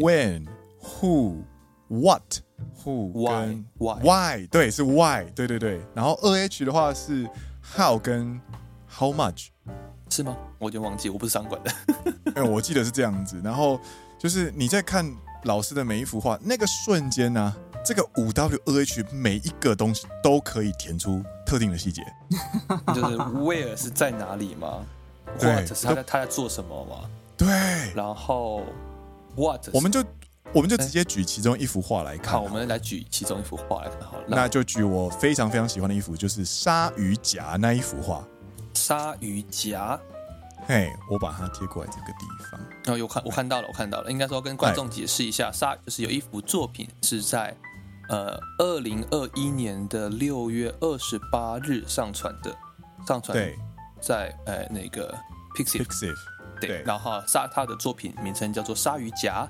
[0.00, 0.46] when、
[0.82, 1.42] who、
[1.88, 2.40] what、
[2.84, 7.28] who、why、why，对，是 why，对对对，然后二 H 的话是
[7.62, 8.40] how 跟。
[8.90, 9.48] How much？
[10.08, 10.34] 是吗？
[10.58, 11.70] 我已经忘记，我不是商管的。
[12.36, 13.38] 哎，我记得是这样子。
[13.44, 13.78] 然后
[14.18, 15.04] 就是你在看
[15.44, 22.02] 老师的每一幅画，那个瞬间呢、啊，这个五 W 二 H 每一个东西都可以填出特定的细节。
[22.94, 24.84] 就是 Where 是在哪里吗？
[25.38, 27.08] 对，或者是他在他在做什么吗？
[27.36, 27.46] 对。
[27.94, 28.62] 然后
[29.36, 29.68] What？
[29.72, 30.04] 我们就
[30.52, 32.40] 我们就直接举其中一幅画来看好。
[32.40, 34.24] 好，我们来举其中一幅画来看好了。
[34.26, 38.26] 那就举我非常非常喜欢的一幅，就是鲨鱼夹那一幅画。
[38.74, 40.00] 鲨鱼夹，
[40.68, 42.60] 嘿，我把它贴过来这个地方。
[42.84, 44.10] 然后有看，我看到了，我看到了。
[44.10, 47.56] 应该说跟观众解释一下，鲨就是有一幅作品是在
[48.10, 52.54] 呃二零二一年的六月二十八日上传的，
[53.06, 53.58] 上传对，
[53.98, 55.16] 在呃那个
[55.56, 56.14] Pixiv Pixiv
[56.60, 59.48] 对，然后鲨他的作品名称叫做鲨鱼夹，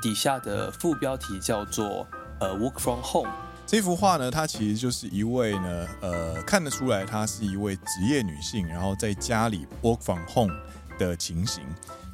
[0.00, 2.06] 底下的副标题叫做
[2.38, 3.32] 呃 Work from Home。
[3.70, 10.52] 这幅画呢，它其实就是一位呢，呃，看得出来她是一位职业女性，然后在家里 work from home
[10.98, 11.62] 的情形。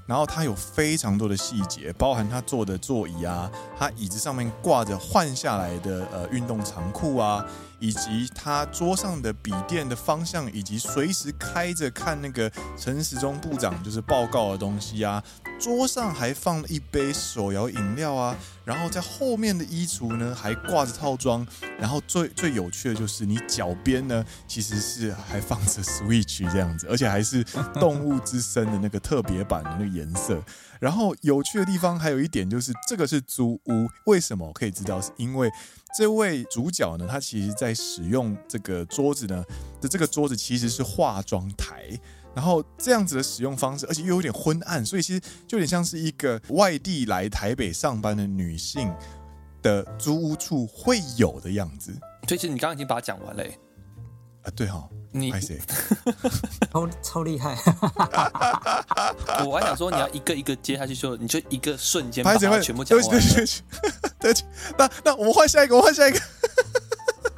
[0.07, 7.42] 然后她有非常多的细节，包含她坐的座椅啊，她椅子上面挂着换下来的呃运动长裤啊，
[7.79, 15.23] 以及他桌上的笔电的方向，以及随时开着看那个陈时中部长就是报告的东西啊。
[15.59, 21.47] 桌上还放了一杯手摇饮料啊，然后在后面的衣橱呢还挂着套装，
[21.79, 27.43] 然后最最有趣的就是你脚边呢其实是还放着 Switch 这样子，而且还是
[27.81, 30.43] 动物之森的那个特别版的那个颜色。
[30.79, 35.01] 然后有趣的地方还有一点就是这个是租屋，为什么可以知道？
[35.01, 35.51] 是因为
[35.97, 39.43] 这位主角呢，他其实在使用这个桌子呢
[39.81, 41.99] 的这个桌子其实是化妆台。
[42.35, 48.93] 然后这样子的使用方式，而且又有点昏暗，所以其实就有点像是一个外地来台北上班的女性
[49.63, 51.93] 的租屋处会有的样子。
[52.29, 53.43] 所以其实你刚刚已经把它讲完了。
[54.43, 55.33] 啊，对哈、 哦，你
[56.71, 57.57] 超超厉害。
[59.47, 63.21] 我还想说你要一个一个接下去，就你就一个瞬间把它全部讲完。
[64.79, 66.21] 那那我们换下一个，我换下一个。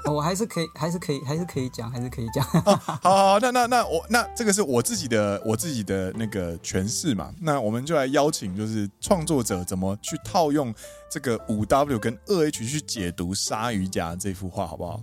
[0.04, 2.42] 我还是可以，还是可以，还是可以讲，还是可以讲。
[2.42, 7.30] 好，好，那那那我那这个是我自己的我自己的那个诠释嘛。
[7.42, 10.74] 那我们就来邀请，就是创作者怎么去套用
[11.10, 15.02] 这个五 W 跟二 H 去解读鲨鱼夹这幅画，好不好？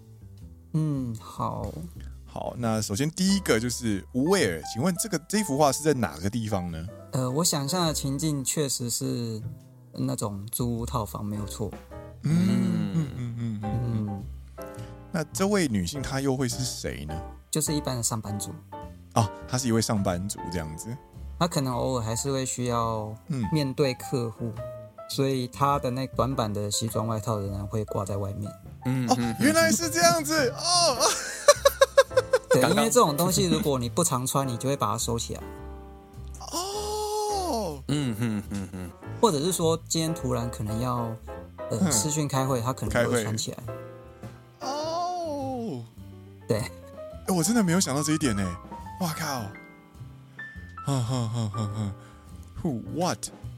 [0.74, 1.71] 嗯，好。
[2.26, 6.84] 好，那首先第一个就是 Where，请问这个这幅画是在哪个地方呢？
[7.12, 9.39] 呃，我想象的情境确实是
[9.97, 11.71] 那种租屋套房，没有错。
[12.23, 14.23] 嗯嗯嗯嗯嗯。
[15.12, 17.13] 那这位女性她又会是谁呢？
[17.49, 18.51] 就是一般的上班族。
[19.13, 20.95] 哦，她是一位上班族这样子。
[21.39, 24.63] 她可能偶尔还是会需要嗯面对客户，嗯、
[25.10, 28.51] 所以她的那短版的西装外套仍然会挂在外面。
[28.86, 30.97] 嗯，哦，原来是这样子哦。
[32.51, 35.41] 对，因为这种东西如果你不常穿，你就会把它收起来。
[36.39, 38.91] 哦，嗯嗯嗯嗯，
[39.22, 41.16] 或者是说今天突然可能要
[41.70, 43.57] 呃视讯开会，他可能会穿起来。
[46.47, 46.72] 对，哎，
[47.36, 48.57] 我真的没有想到这一点呢。
[49.01, 49.41] 哇靠！
[50.86, 51.93] 哼哼哼哼哼。
[52.61, 53.18] Who what？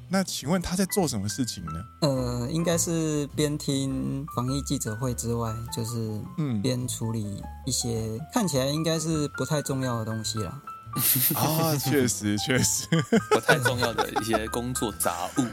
[0.10, 1.74] 那请问他在做什么事情呢？
[2.01, 10.62] 呃，应该是边听防疫记者会之外，就是嗯，边处理一些、嗯、看起来应该是不太重要的东西啦。
[11.36, 12.88] 啊，确实确实
[13.32, 15.46] 不太重要的一些工作杂物。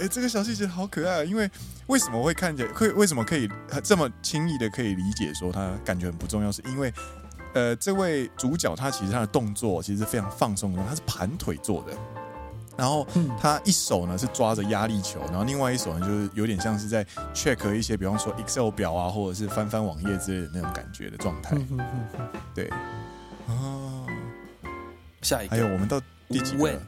[0.00, 1.24] 哎，这个小细节好可爱啊！
[1.24, 1.50] 因为
[1.86, 3.48] 为什么会看见会为什么可以
[3.84, 6.50] 这么轻易的可以理解说他感觉很不重要？
[6.50, 6.92] 是因为
[7.52, 11.92] 呃，这位主角他其实他的动作其实是非常放松的，他是盘腿坐的，
[12.78, 13.06] 然后
[13.38, 17.04] 他一手呢是抓着压力球，然后另外一手呢就是有点像是在
[17.34, 21.54] check 一些，比方说 Excel 表啊，或者是翻翻网页之类的那种感觉的状态。
[22.54, 22.70] 对，
[23.48, 23.91] 哦，
[25.22, 26.80] 下一个，还有我们到第几个？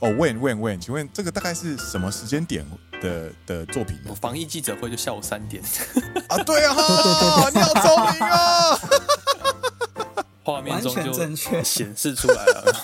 [0.00, 2.64] 哦，When When When，请问这个大概是什么时间点
[3.02, 4.14] 的的作品呢？
[4.18, 5.62] 防疫记者会就下午三点
[6.28, 6.72] 啊，对啊，
[7.52, 8.78] 你好聪明啊！
[10.42, 11.12] 画面中就
[11.62, 12.74] 显示出来了。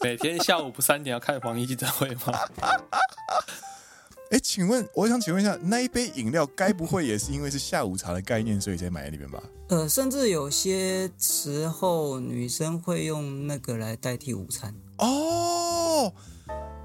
[0.00, 2.32] 每天下午不三点要看防疫记者会吗？
[4.32, 9.42] 哎，请问，我想请问一下，那一杯饮料该不会也是因为是下午茶的概念，所以才买在那边吧？
[9.68, 16.10] 呃，甚至有些时候女生会用那个来代替午餐哦。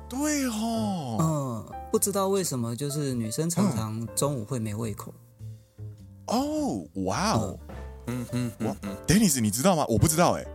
[0.10, 5.14] 对哦，嗯，不知道为什么，就是女生常常中午会没胃口。
[6.26, 7.58] 哦，哇哦。
[8.08, 9.86] 嗯嗯嗯嗯，Dennis，你知道吗？
[9.88, 10.46] 我不知道哎。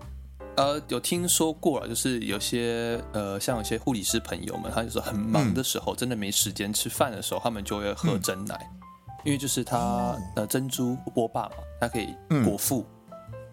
[0.56, 8.78] 呃，有听说过了，就是有些呃，像有些护理师朋友们，他就是很忙的时候，嗯、真的没时间吃饭的时候，他们就会喝珍奶，嗯、
[9.24, 12.84] 因为就是它呃珍珠波霸嘛，它可以果腹，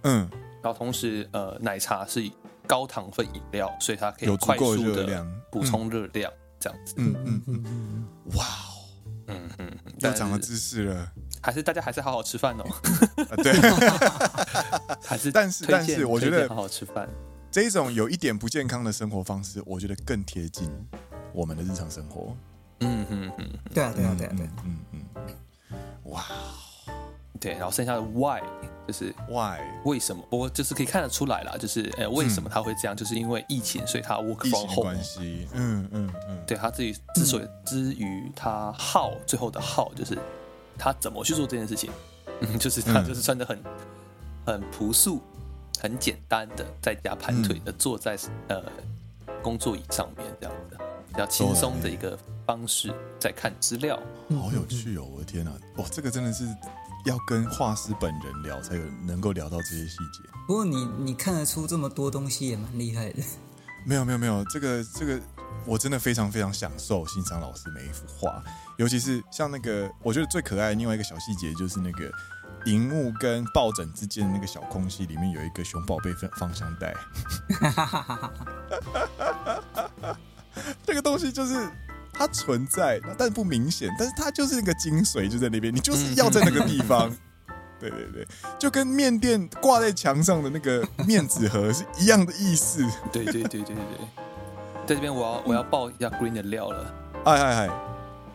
[0.04, 0.30] 嗯，嗯。
[0.62, 2.30] 然后同时呃奶茶是
[2.68, 6.30] 高糖分饮料，所以它可以快速的补充热量，
[6.60, 8.76] 这样子，嗯嗯嗯嗯，哇哦，
[9.28, 9.72] 嗯嗯，
[10.02, 11.10] 又长了知识了。
[11.42, 12.66] 还是大家还是好好吃饭哦。
[13.44, 13.54] 对，
[15.06, 17.08] 还是但是但是我觉得好好吃饭
[17.52, 20.70] 这种有一点不健康的生活方式，我觉得更贴近
[21.34, 22.36] 我们的日常生活。
[22.82, 25.02] 嗯嗯嗯，对啊对啊对啊对，嗯嗯，
[26.04, 26.24] 哇，
[27.40, 28.40] 对，然后剩下的 why
[28.88, 30.24] 就是 why 为什么？
[30.30, 32.96] 不过就是可以看得出来啦，就是哎为什么他会这样？
[32.96, 35.48] 就是因为疫情，所以他 work from home 关系。
[35.54, 40.18] 嗯嗯嗯，对他自己之所以之于他耗最后的耗就是。
[40.80, 41.92] 他怎么去做这件事情？
[42.42, 43.62] 嗯， 就是他就是穿的很
[44.46, 45.22] 很朴素、
[45.80, 48.18] 很简单的，在家盘腿的坐在
[48.48, 48.64] 呃
[49.44, 50.78] 工作椅上面这样子，
[51.10, 54.00] 比较轻松的一个方式在看资料。
[54.30, 55.04] 好有趣哦！
[55.04, 56.46] 我的天哪，哇，这个真的是
[57.06, 60.30] 要跟画师本人聊才有能够聊到这些细节。
[60.48, 63.22] 不过你你看得出这么多东西也蛮厉害的。
[63.86, 65.20] 没有没有没有，这个这个。
[65.66, 68.44] 我真的非常非常享受欣赏老师每一幅画，
[68.78, 72.12] 尤其是像那个，我觉得最可爱的另外一个小细节就是那个
[72.66, 76.96] 荧幕跟抱枕之间的那个小空隙里面有一个熊宝贝放放香袋，
[80.84, 81.70] 这个东西就是
[82.12, 87.16] 它存在，但不明显，但是它就是那个精髓就在那边，你就是要在那个地方，
[87.80, 88.28] 对对对，
[88.58, 94.26] 就跟面店挂在墙上的那个面纸盒是一样的意思，对对对对对对。
[94.90, 96.92] 在这边，我要我要爆一下 Green 的料了。
[97.24, 97.70] 嗨嗨嗨，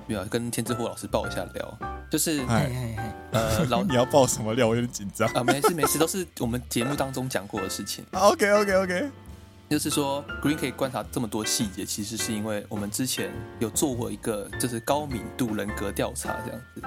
[0.06, 1.78] 要跟天之祸老师爆一下料，
[2.08, 4.68] 就是哎哎哎，呃，老 你要爆什么料？
[4.68, 5.42] 我有点紧张啊。
[5.42, 8.06] 没事没事，都是我们节目当中讲过的事情。
[8.12, 9.10] OK OK OK，
[9.68, 16.82] 就是说 Green 可以观察这么多细节，其实是因为我们之前有做过一个就是高敏度人格调查这样子。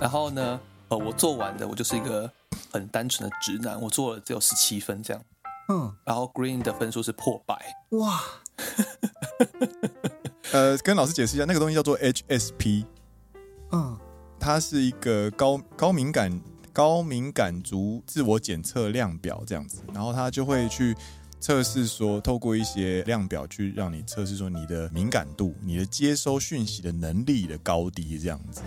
[0.00, 2.30] 然后呢，呃，我做完的我就是一个
[2.72, 5.22] 很单纯的直男，我做了只有十七分这样。
[5.68, 7.58] 嗯，然后 Green 的分数是破百。
[7.90, 8.20] 哇，
[10.52, 12.84] 呃，跟老师解释一下，那个东西叫做 HSP，
[13.72, 13.98] 嗯，
[14.40, 16.40] 它是一个高高敏感
[16.72, 20.96] 高敏感族自我检测量表这样子，然后它就会去
[21.38, 28.62] 测试说，透过一些量表去让你测试说你的敏感度、你的接收讯息的能力的高低这样子。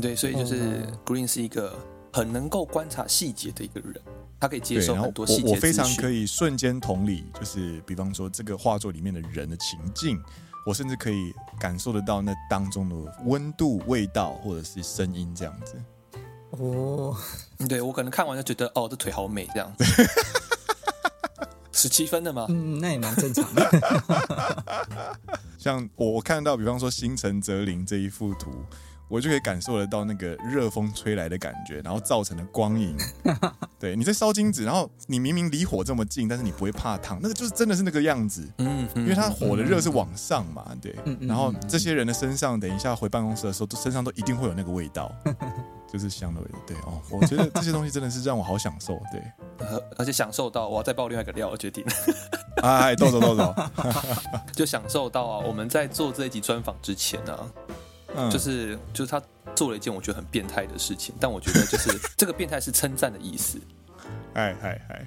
[0.00, 1.76] 对，所以就是 Green 是一个
[2.14, 4.00] 很能够观察细节的一个人。
[4.38, 10.22] 他可以接受很多细节，我我非常可以瞬间同理，就是比方说这个画作里面的人的情境，
[10.64, 12.94] 我甚至可以感受得到那当中的
[13.24, 15.74] 温度、味道或者是声音这样子。
[16.50, 17.16] 哦，
[17.68, 19.84] 对，我可能看完就觉得，哦，这腿好美这样子。
[21.72, 22.46] 十七分的吗？
[22.48, 25.28] 嗯，那也蛮正常的。
[25.58, 28.52] 像我我看到，比方说星辰则灵这一幅图。
[29.14, 32.96] 我就可以感受得到那个热风吹来的感觉，然后造成的光影。
[33.78, 38.44] 对，你在烧金子，然后你明明离火这么近，但是你不会怕烫，那个就是真的是那个样子。
[38.58, 40.96] 嗯，因为它火的热是往上嘛，对。
[41.20, 45.12] 然后这些人的身上，等一下回办公室的时候，都身上都一定会有那个味道，
[45.92, 46.58] 就是香的味道。
[46.66, 49.00] 对哦，我觉得这些东西真的是让我好享受。
[49.12, 49.22] 对，
[49.96, 51.84] 而且享受到我要再爆另外一个料，我决定。
[52.62, 53.54] 哎，豆豆豆豆，
[54.52, 55.44] 就享受到啊！
[55.46, 57.46] 我们在做这一集专访之前呢、啊。
[58.30, 59.20] 就是就是他
[59.54, 63.58] 做了一件我觉得很变态的事情，但我觉得就是 这个变态是称赞的意思。
[64.34, 65.06] 哎哎哎，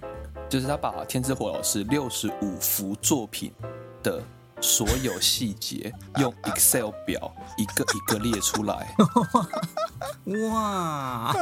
[0.49, 3.51] 就是他把天之火老师六十五幅作品
[4.01, 4.23] 的
[4.61, 8.95] 所有细节用 Excel 表一个一个列出来。
[10.51, 10.59] 哇！
[10.61, 11.33] 啊，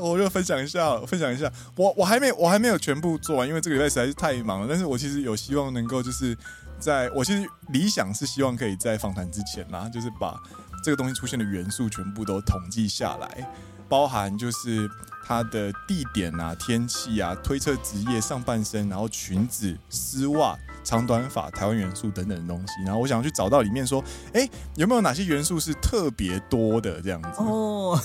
[0.00, 1.50] 我就分享一下，分享一下。
[1.76, 4.66] 我我还没我还没有全部做完，因为这个礼拜实在是太忙了。
[4.68, 6.36] 但是我其实有希望能够就是
[6.78, 10.38] 在我其实理想是希望可以在访谈之前啦，就是把
[10.82, 13.48] 这个东西出现的元素全部都统计下来，
[13.88, 14.88] 包含就是
[15.24, 20.58] 它的地点啊、天气啊、推测职业、上半身，然后裙子、丝袜。
[20.84, 24.02] 长短发、台湾元素等等的东西，然后我想要去找到里面说，
[24.34, 27.40] 哎，有没有哪些元素是特别多的这样子？
[27.40, 27.96] 哦，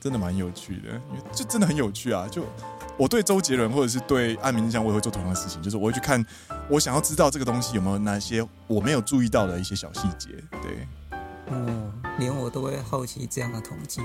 [0.00, 2.28] 真的蛮有趣的，因为就真的很有趣啊！
[2.30, 2.46] 就
[2.96, 6.24] 我对周杰伦或者是对安岷翔，我也会做同样的事情，就是我会去看，
[6.68, 10.28] 我想要知道这个东西有没有哪些我没有注意到的一些小细节。
[10.62, 10.86] 对，
[11.52, 14.00] 哦，连我都会好奇这样的统计。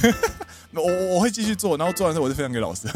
[0.74, 2.88] 我我会继续做，然后做完之后我就分享给老师。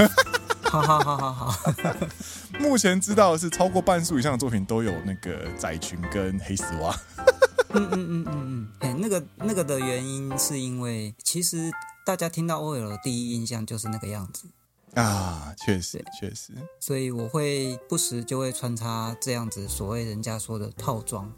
[0.63, 1.73] 好好好好好，
[2.59, 6.95] 目前知道的是超过半数以上的作品都有那个窄裙跟黑丝袜。
[7.75, 11.71] 嗯嗯嗯嗯嗯，哎、欸，那个那个的原因是因为其实
[12.05, 14.47] 大家听到 OL 的第一印象就是那个样子
[14.95, 21.33] 啊，确实确实，所以我会不时就会穿插这样子所谓人家说的套装。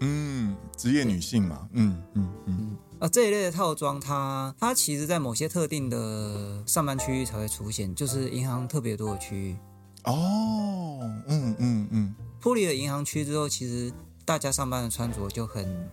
[0.00, 2.56] 嗯，职业女性嘛，嗯嗯嗯。
[2.60, 9.56] 嗯啊，这一类的套装，它它其实，在某些特定的上班区域才会出现，就是银行特别多的区域。
[10.04, 12.14] 哦，嗯嗯嗯。
[12.40, 13.92] 脱离了银行区之后，其实
[14.24, 15.90] 大家上班的穿着就很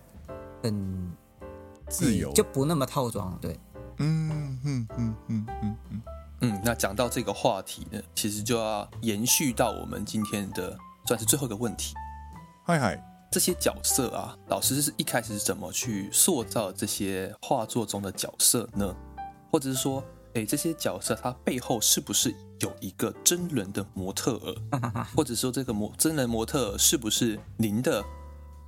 [0.62, 1.12] 很
[1.88, 3.58] 自由，就不那么套装，对。
[3.98, 6.02] 嗯嗯嗯嗯嗯嗯。
[6.40, 10.76] 嗯，那讲到这个话题呢，其实就要延续到我们今天的
[11.06, 11.94] 算是最后一个问题。
[12.64, 13.00] 嗨嗨。
[13.30, 18.94] 这些角色啊，老师是一开始是怎么去塑造这些画作中的角色呢？
[19.52, 20.02] 或者是说，
[20.34, 24.56] 诶，这些角色它背后是不是有一个真人的模特儿？
[25.16, 28.02] 或者说，这个模真人模特儿是不是您的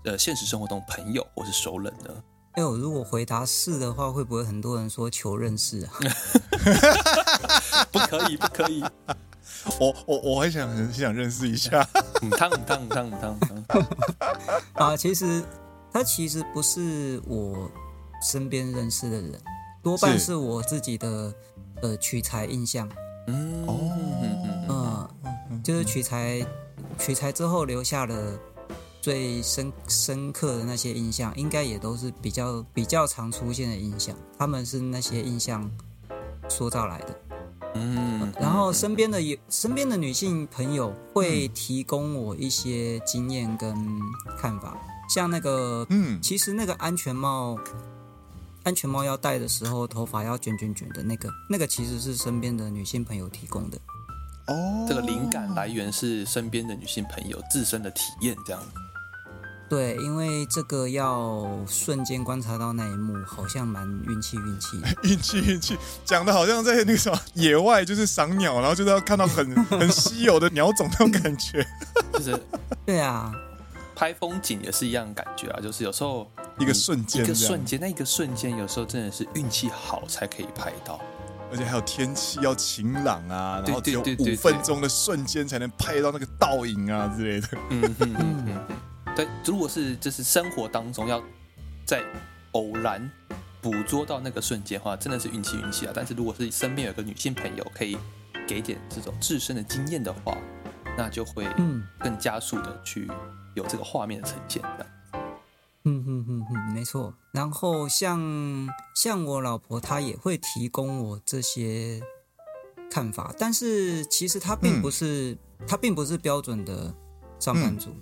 [0.04, 2.22] 呃现实生活中朋友或是熟人呢？
[2.52, 5.92] 哎呦，如果回答是的话，会不会很多人说求认识啊？
[7.92, 8.82] 不可以，不可以。
[9.78, 11.82] 我我我还想很想认识一下，
[12.36, 13.86] 汤汤汤汤汤
[14.74, 14.96] 啊！
[14.96, 15.42] 其实
[15.92, 17.70] 他其实不是我
[18.22, 19.40] 身边认识的人，
[19.82, 21.32] 多半是我自己的
[21.82, 22.88] 呃取材印象。
[23.26, 25.10] 嗯哦，
[25.50, 26.44] 嗯，就是取材
[26.98, 28.38] 取材之后留下了
[29.02, 34.16] 最深深刻的那些印象，应该也都是比较比较常出现的印象。
[34.38, 35.70] 他们是那些印象
[36.48, 37.14] 塑造来的。
[37.74, 43.74] 嗯，然后身边的也身边的女性朋友会提供我一些经验跟
[44.38, 44.76] 看法，
[45.08, 47.56] 像那个，嗯，其实那个安全帽，
[48.64, 53.78] 安全帽要戴的时候，头发要卷卷卷的那个，那个其实是身边的女性朋友提供的。
[54.48, 58.62] 哦，这个灵感来源是身边的女性朋友自身的体验，这样。
[59.68, 64.80] 对，因为这个要瞬间观察到那一幕，好像蛮运气运气。
[65.04, 71.66] 运气运气，讲的好像在那个什么野外，就是赏鸟，然后就是要看到很 很稀有的鸟种那种感觉。
[72.14, 72.42] 就是，
[72.86, 73.30] 对啊，
[73.94, 80.98] 拍风景也是一样的感觉啊，就是有时候一个瞬间，一个瞬间，那一个瞬间，有时候真的是运气好才可以拍到，
[81.52, 87.48] 而且还有天气要晴朗啊，然后只有五分钟的瞬间才能拍到那个倒影啊之类的。
[87.68, 88.66] 嗯嗯嗯
[89.18, 89.26] 嗯。
[89.26, 91.20] 对，如果是就是生活当中要
[91.84, 92.04] 在
[92.52, 93.10] 偶然
[93.60, 95.92] 捕捉到那个瞬间的话，真的是运气运气啊。
[95.94, 97.98] 但是如果是身边有个女性朋友可以
[98.46, 100.38] 给点这种自身的经验的话，
[100.96, 103.10] 那就会嗯更加速的去
[103.54, 104.86] 有这个画面的呈现的。
[105.84, 107.12] 嗯嗯嗯嗯，没错。
[107.32, 112.00] 然后像像我老婆，她也会提供我这些
[112.90, 116.94] 看法，但是其实她并不是她并不是标准的
[117.40, 117.96] 上班族。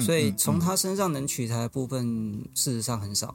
[0.00, 3.34] 所以从他身上能取材的部分，事实上很少。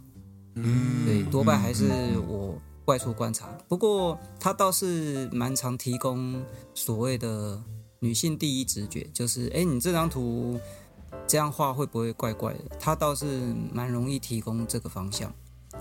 [0.55, 1.89] 嗯，对，多半还是
[2.27, 3.47] 我外出观察。
[3.67, 6.43] 不过他倒是蛮常提供
[6.73, 7.61] 所谓的
[7.99, 10.59] 女性第一直觉，就是哎，你这张图
[11.25, 12.59] 这样画会不会怪怪的？
[12.79, 13.25] 他倒是
[13.71, 15.33] 蛮容易提供这个方向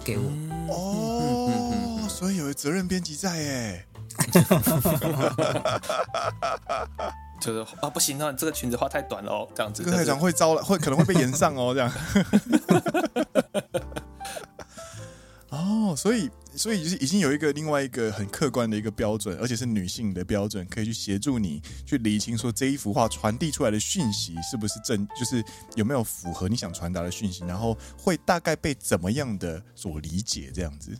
[0.03, 0.25] 给我。
[0.71, 3.87] 哦，所以有责任编辑在哎。
[7.43, 9.83] 就是啊，不行啊，你这个裙子画太短了哦，这样子。
[9.83, 11.93] 太长会招了，会可能会被延上哦，这样。
[15.51, 30.97] 哦，所以所以就是已经有一个另外一个很客观的一个标准，而且是女性的标准，可以去协助你去厘清说这一幅画传递出来的讯息是不是正，就是有没有符合你想传达的讯息，然后会大概被怎么样的所理解，这样子。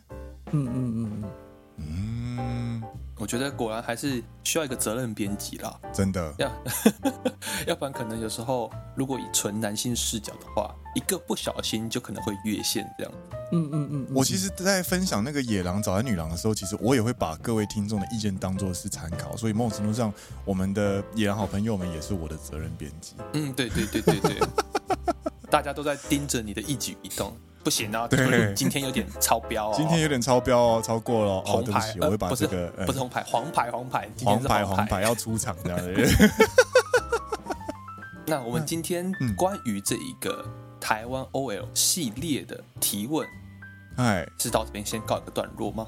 [0.51, 1.31] 嗯嗯嗯嗯。
[1.77, 2.81] 嗯，
[3.17, 6.33] 我觉得果然还是需要一个责任编辑啦，真的。
[6.37, 6.51] 要，
[7.67, 13.13] 要不然可能有时候如果以纯男性视角的话，一个不小心就可能会越线这样。
[13.51, 20.11] 嗯嗯嗯，我其实，在分享那个野狼找来女郎的时候，其实我也会把各位听众的意见当做是参考，所以某种程度上，
[20.43, 23.15] 我们的野狼好朋友们也是我的责任编辑。
[23.33, 24.39] 嗯，对对对对对，
[25.51, 35.93] 大家都在盯着你的一举一动，不行啊，对，今天有点超标哦，今天有点超标哦，超过了哦，红牌，对不起，我会把这个不是红牌，黄牌黄牌，黄牌黄牌要出场这样的。
[38.25, 40.45] 那我们今天关于这一个
[40.79, 43.27] 台湾 OL 系列的提问。
[43.97, 45.87] 哎，是到这边先告一个段落吗？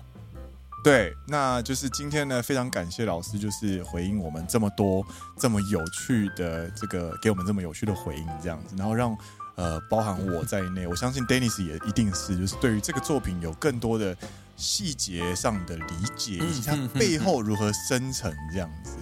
[0.83, 5.03] 对，那就是今天呢，非常感谢老师，就是回应我们这么多
[5.39, 9.17] 这么有趣的这个，给我们这么有趣的回应，这样子，然后让
[9.55, 14.15] 呃，包含我在内，我相信 Dennis 也一定是，就是对于这个作品有更多的
[14.55, 15.83] 细节上的理
[16.15, 18.97] 解，以及它背后如何生成这样子。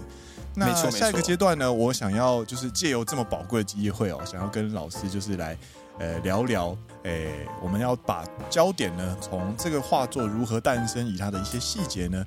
[0.55, 5.57] 那下一个阶段呢，我想要就是借由这么宝贵的机会哦，想要跟老师就是来。
[5.99, 12.25] 呃，聊聊，诶、欸，我们要把焦点呢，从这个画作如何诞生，以它的一些细节呢，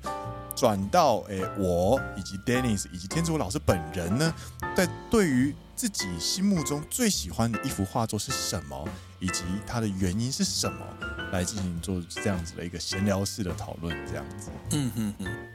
[0.57, 4.33] 转到诶、欸，我以及 Dennis 以及天之火老师本人呢，
[4.75, 8.89] 在对于自己心目中最喜欢的一幅画作是什么，
[9.19, 10.83] 以及它的原因是什么，
[11.31, 14.49] 来进行做这样子的一个闲聊式的讨论，这样子。
[14.71, 15.47] 嗯嗯嗯，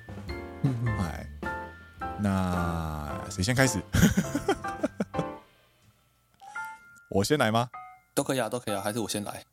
[0.62, 1.26] 嗯，哎，
[2.20, 3.82] 那谁先开始？
[7.10, 7.68] 我先来吗？
[8.14, 9.44] 都可以啊，都可以啊，还是我先来。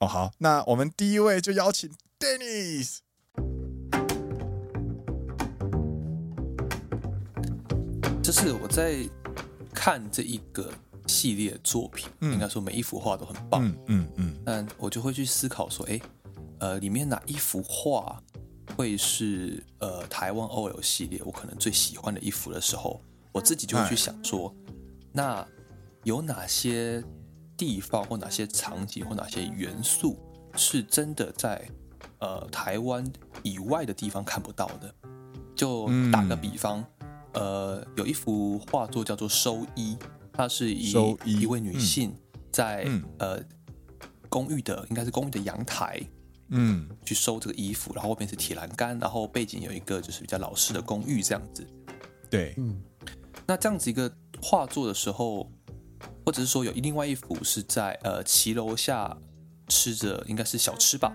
[0.00, 1.90] 哦，好，那我们第一位就邀请
[2.20, 2.98] Dennis。
[8.34, 9.06] 这是我在
[9.74, 10.72] 看这一个
[11.06, 14.34] 系列作品，嗯、应该说每一幅画都很棒，嗯嗯嗯。
[14.42, 16.00] 但我就会去思考说，哎，
[16.58, 18.22] 呃，里面哪一幅画
[18.74, 23.02] 会是呃台湾 OL 系列我可能最喜欢的一幅的时候，
[23.32, 24.54] 我自己就会去想说，
[25.12, 25.46] 那
[26.04, 27.04] 有哪些？
[27.54, 30.18] 地方或哪些场景或哪些元素
[30.56, 31.64] 是真的在
[32.18, 33.06] 呃台湾
[33.44, 34.92] 以外的地方看不到的？
[35.54, 36.86] 就打个比方，嗯、
[37.34, 39.96] 呃，有一幅画作叫做《收衣》，
[40.32, 40.92] 它是以
[41.24, 42.14] 一位女性
[42.50, 43.42] 在、嗯、呃
[44.28, 46.00] 公寓的应该是公寓的阳台，
[46.48, 51.66] 嗯，去收这个衣服，然后后面是铁栏杆，然后背景有一个就是比较老式的公寓这样子。
[52.30, 52.80] 对，嗯，
[53.46, 55.50] 那这样子一个画作的时候。
[56.24, 59.16] 或者是说有另外一幅是在呃骑楼下
[59.66, 61.12] 吃着应该是小吃吧，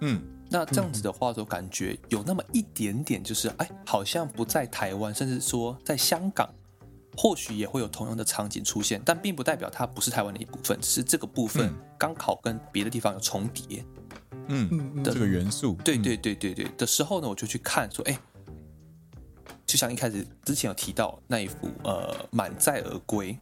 [0.00, 0.20] 嗯，
[0.54, 6.48] 那这样子的画作感觉有那么一点点，就是哎，好像不在台湾，甚至说在香港，
[7.16, 13.84] 或许也会有同样的场景出现，但并不代表它不是台湾的一部分，只是这个部分刚好跟别的地方有重叠，
[14.46, 18.16] 嗯，的这个元素，对对对对对的时候呢，我就去看说，哎，
[19.66, 23.36] 就像一开始之前有提到那一幅呃满载而归。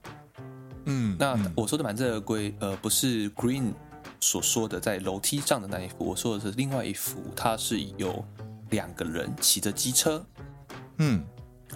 [0.86, 3.74] 嗯，那我说的满载而归，呃，不是 Green
[4.22, 8.24] 所说的在楼梯上的那一幅，我说的是另外一幅，它是有
[8.70, 10.24] 两个人骑着机车，
[10.98, 11.22] 嗯，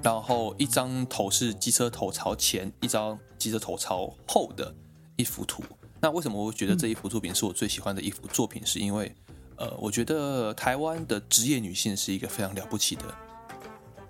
[0.02, 4.72] 然后一张头是机车头朝前，一张机车头朝后的
[5.16, 5.62] 一幅图。
[6.00, 8.64] 那为什么我会觉得这一幅作品是我最喜欢的一幅作品？
[8.64, 9.14] 是因为，
[9.56, 13.04] 呃，我觉得台湾的职业女性是一个非常了不起的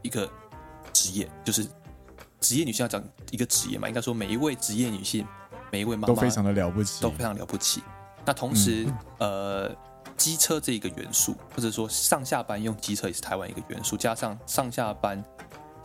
[0.03, 0.31] 一个
[0.93, 1.67] 职业，就是。
[2.39, 5.27] 职业女性要讲一个职业嘛，应该说每一位职业女性，
[5.73, 7.83] 每一位妈妈都非常的了不起，都非常了不起。
[8.27, 8.85] 那同时，
[9.19, 9.31] 嗯、
[9.69, 9.77] 呃，
[10.17, 15.25] 机车这一个元素，或者说上下班用机车也是台湾一个元素，加上上下班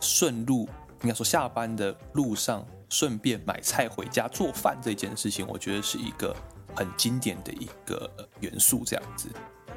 [0.00, 0.68] 顺路，
[1.02, 6.36] 应该说下班的路上顺便买菜回家做饭这件事情，我觉得是一个
[6.74, 9.28] 很经典的一个元素，这样子。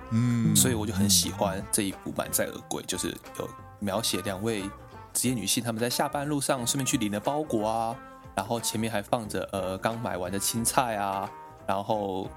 [0.09, 3.49] 嗯，所以我就很喜欢这一部《满载而归》，就是有
[3.79, 4.69] 描写两位。
[5.13, 7.95] 职业女性，她们在下班路上顺便去领了包裹啊，
[8.35, 11.31] 然后前面还放着呃刚买完的青菜啊，
[11.65, 12.29] 然后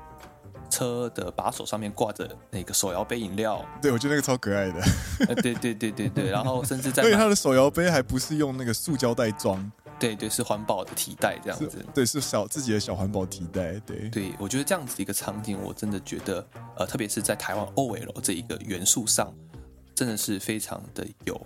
[0.70, 3.64] 车的把手上面挂着那个手摇杯饮料。
[3.80, 4.80] 对，我觉得那个超可爱的。
[5.28, 11.84] 呃、对对对对对，然后甚至在，因为他的手摇杯还不是用那个塑胶袋装，对对，是环保的提袋这样子。
[11.94, 13.74] 对，是小自己的小环保提袋。
[13.86, 16.46] 对对，我觉得这样子一个场景，我真的觉得
[16.76, 19.32] 呃，特别是在台湾 OL 这一个元素上，
[19.94, 21.40] 真的是非常的有。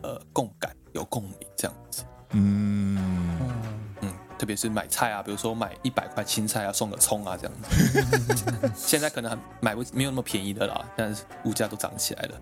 [0.00, 2.96] 呃，共感有共鸣这样子，嗯
[4.00, 8.70] 嗯，特别是买菜啊，比如说买一百块青菜啊，送个葱啊这样子。
[8.76, 12.40] 现在可能还买不没有那么便宜的啦，但是物价都涨起来了。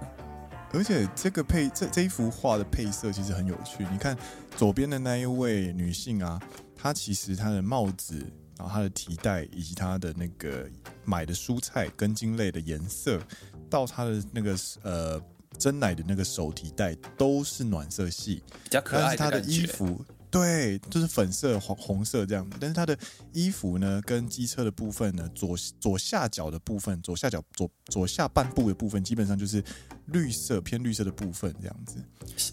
[0.72, 3.86] 而且这个配这这一幅画的配色其实很有趣。
[3.90, 4.16] 你看
[4.56, 6.40] 左边的那一位女性啊，
[6.76, 8.18] 她其实她的帽子，
[8.56, 10.68] 然后她的提袋，以及她的那个
[11.04, 13.20] 买的蔬菜根茎类的颜色，
[13.68, 15.20] 到她的那个呃。
[15.58, 19.06] 真奶的那个手提袋都是暖色系，比较可爱的。
[19.06, 20.04] 但是他的衣服，
[20.36, 22.58] 对，就是粉色、黄红色这样子。
[22.60, 22.96] 但是它的
[23.32, 29.64] 衣服呢，跟机车的部分呢，左左下角的部分，左下角左左下半部的部分，基本上就是
[30.06, 31.96] 绿色偏绿色的部分这样子。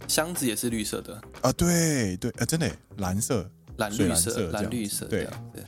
[0.07, 5.63] 箱子也是绿色的啊，对对，呃，真的蓝色、蓝绿色、蓝绿色，对对。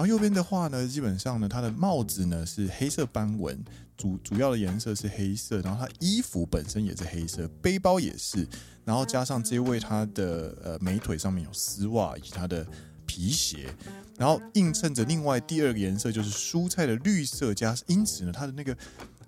[0.00, 3.62] 然后右边的话呢，基本上呢，它的帽子呢是黑色斑纹，
[3.98, 5.60] 主主要的颜色是黑色。
[5.60, 8.48] 然后它衣服本身也是黑色，背包也是。
[8.82, 12.66] 然后加上这位他的呃美腿上面有丝袜以及他的
[13.04, 13.68] 皮鞋，
[14.16, 18.74] 然后映衬着另外第二个颜色就是蔬菜的绿色加，因此呢，它的那个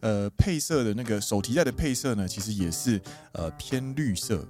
[0.00, 2.98] 呃配色的那个手提袋的配色呢，其实也是
[3.32, 4.48] 呃偏绿色，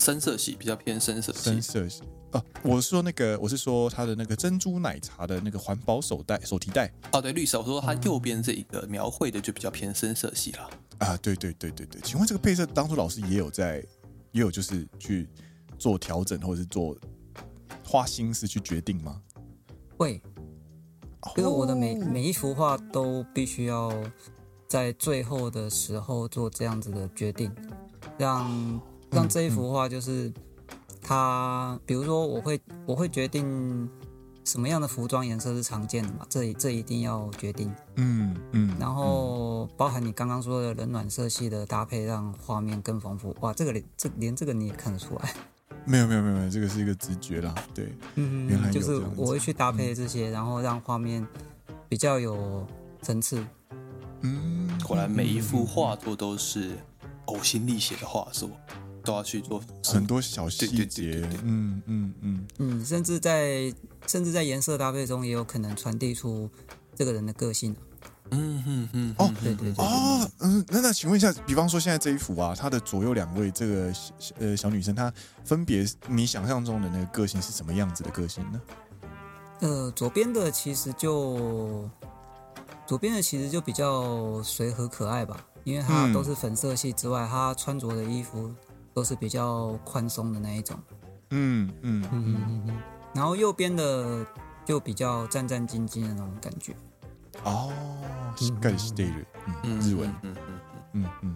[0.00, 2.02] 深色系比较偏深色系，深色系。
[2.32, 6.92] 哦，我是说那个，我是说它的那个珍珠奶茶的那个环保手袋手提袋。
[7.12, 7.58] 哦，对，绿色。
[7.58, 10.70] 我说它右边这一个描绘的就比较偏深色系了。
[10.98, 12.00] 啊，对对对对对。
[12.02, 13.84] 请问这个配色当初老师也有在，
[14.30, 15.28] 也有就是去
[15.76, 16.96] 做调整，或者是做
[17.84, 19.20] 花心思去决定吗？
[19.96, 20.22] 会，
[21.36, 23.92] 因为我的每每一幅画都必须要
[24.68, 27.50] 在最后的时候做这样子的决定，
[28.16, 30.28] 让让这一幅画就是。
[30.28, 30.34] 嗯嗯
[31.10, 33.90] 他比如说，我会我会决定
[34.44, 36.24] 什么样的服装颜色是常见的嘛？
[36.28, 37.74] 这这一定要决定。
[37.96, 38.76] 嗯嗯。
[38.78, 43.34] 然后包含你刚刚说的冷暖色系的搭配，让画面更丰富。
[43.40, 45.34] 哇，这个连这连这个你也看得出来？
[45.84, 47.52] 没有没有没有没有，这个是一个直觉啦。
[47.74, 51.26] 对，嗯嗯，就是我会去搭配这些，然后让画面
[51.88, 52.64] 比较有
[53.02, 53.44] 层次。
[54.20, 56.78] 嗯，果然每一幅画作都是
[57.26, 58.48] 呕心沥血的画作。
[59.10, 62.46] 都要去做很多小细节，嗯嗯嗯。
[62.58, 63.74] 嗯，甚至在
[64.06, 66.48] 甚至在颜色搭配中也有可能传递出
[66.94, 67.74] 这个人的个性。
[68.30, 73.92] 嗯嗯嗯，哦，对对对，哦，嗯，那那请问一下，比方说现在这一幅啊，它的左右两位这个
[74.38, 75.12] 呃小女生，她
[75.44, 78.60] 分别你想象中的那个个性是什么样子的个性呢？
[79.58, 81.90] 呃，左边的其实就
[82.86, 88.54] 左边的其实就比较随和可爱吧，因为她都是粉色系之外，她穿着的衣服。
[88.93, 90.77] 都是比较宽松的那一种，
[91.31, 92.77] 嗯嗯嗯嗯嗯，
[93.13, 94.25] 然后右边的
[94.63, 96.75] 就比较战战兢兢的那种感觉。
[97.43, 97.69] 哦，
[98.37, 99.25] しっかりしている，
[99.63, 100.59] 嗯，日文，嗯嗯
[100.93, 101.35] 嗯嗯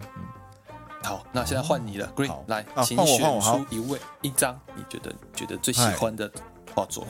[1.02, 6.30] 好，那现在换你了，Green，来，请选出一位一张你觉得觉得最喜欢的
[6.74, 7.06] 画作。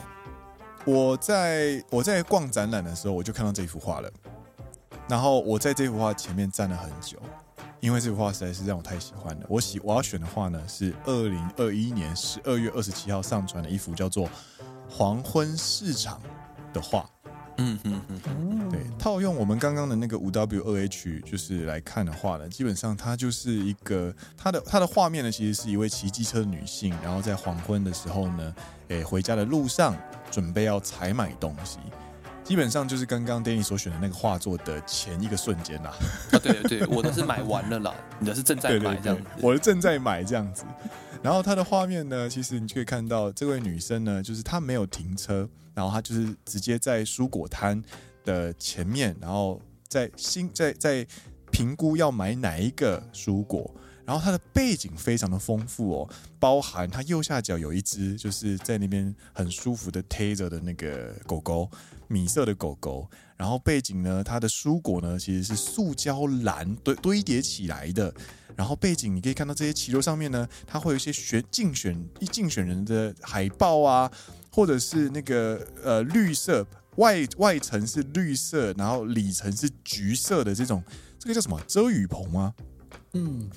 [0.85, 4.09] 我在我在逛展览的时候，我就看到这幅画了，
[5.07, 7.17] 然后我在这幅画前面站了很久。
[7.80, 9.46] 因为这幅画实在是让我太喜欢了。
[9.48, 14.26] 我喜我要选的画呢是二零二一年十二月二十七号上传的一幅叫做
[14.88, 16.20] 《黄昏市场》
[16.74, 17.08] 的画。
[17.58, 28.54] 嗯嗯嗯，对，套用我们刚刚的那个五 W 二 H 就是来看的话呢，基本上它就是一个它的它的画面呢，其实是一位骑机车的女性，然后在黄昏的时候呢，
[28.88, 29.96] 诶，回家的路上
[30.30, 31.78] 准备要采买东西。
[32.46, 35.90] 基本上就是刚刚 Danny 所选的那个画作的前一个瞬间啦。
[36.30, 39.24] 啊，对对，我的是买完了啦， 你的是正在买这样子。
[39.24, 40.64] 对对对，我的正在买这样子。
[41.24, 47.82] 然后它的画面呢，其实你就可以看到这位女生呢，就是她没有停车，然后她就是直接在蔬果摊
[48.24, 51.04] 的前面，然后在新在在
[51.50, 53.68] 评估要买哪一个蔬果。
[54.04, 61.68] 然后它的背景非常的丰富哦，包含它右下角有一只就是在那边很舒服的贴着的那个狗狗。
[62.08, 68.12] 米色的狗狗，然后背景呢，它的蔬果呢其实是塑胶篮堆堆叠起来的，
[68.54, 74.10] 然后背景你可以看到这些旗楼上面呢，它会有一些选竞选一竞选人的海报啊，
[74.50, 80.82] 或者是那个呃绿色外外层是绿色，然后里层是橘色的这种，
[81.18, 82.54] 这个叫什么遮雨棚吗？
[83.12, 83.50] 嗯。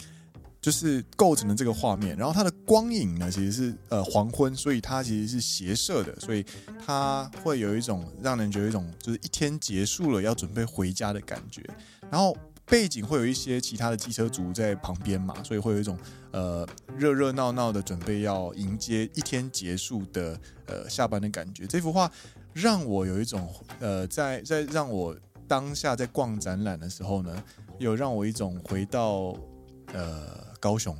[0.61, 6.45] 就是构成了这个画面，然后它的光影呢，其实是呃黄昏，所以它其实是斜射的，所以
[6.85, 11.63] 它会有一种让人觉得一种就是一天结束了要准备回家的感觉。
[12.11, 12.35] 然后
[12.65, 15.97] 背景会有一些其他的机车族在旁边嘛，所以会有一种
[16.31, 21.65] 呃热热闹闹的准备要迎接一天结束的呃下班的感觉。
[21.65, 22.11] 这幅画
[22.51, 23.47] 让我有一种
[23.79, 25.15] 呃在在让我
[25.47, 27.41] 当下在逛展览的时候呢，
[27.77, 29.33] 有让我一种回到
[29.93, 30.48] 呃。
[30.60, 30.96] 高雄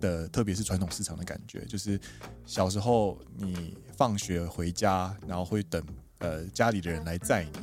[0.00, 1.98] 的，特别是传统市场的感觉，就是
[2.44, 5.82] 小时候你放学回家，然后会等
[6.18, 7.58] 呃家里的人来载你，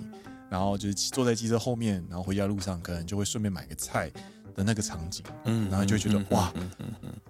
[0.49, 4.09] 然后就是坐在机车后面，然后回家路上可能就会顺便买个菜
[4.55, 6.51] 的那个场景，嗯，然后就会觉得哇，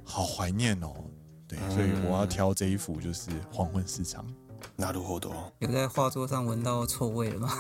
[0.04, 0.94] 好怀念哦，
[1.48, 4.26] 对，所以我要挑这一幅就是黄昏市场。
[4.78, 5.34] なるほど。
[5.60, 7.52] 有在画作上闻到臭味了吗？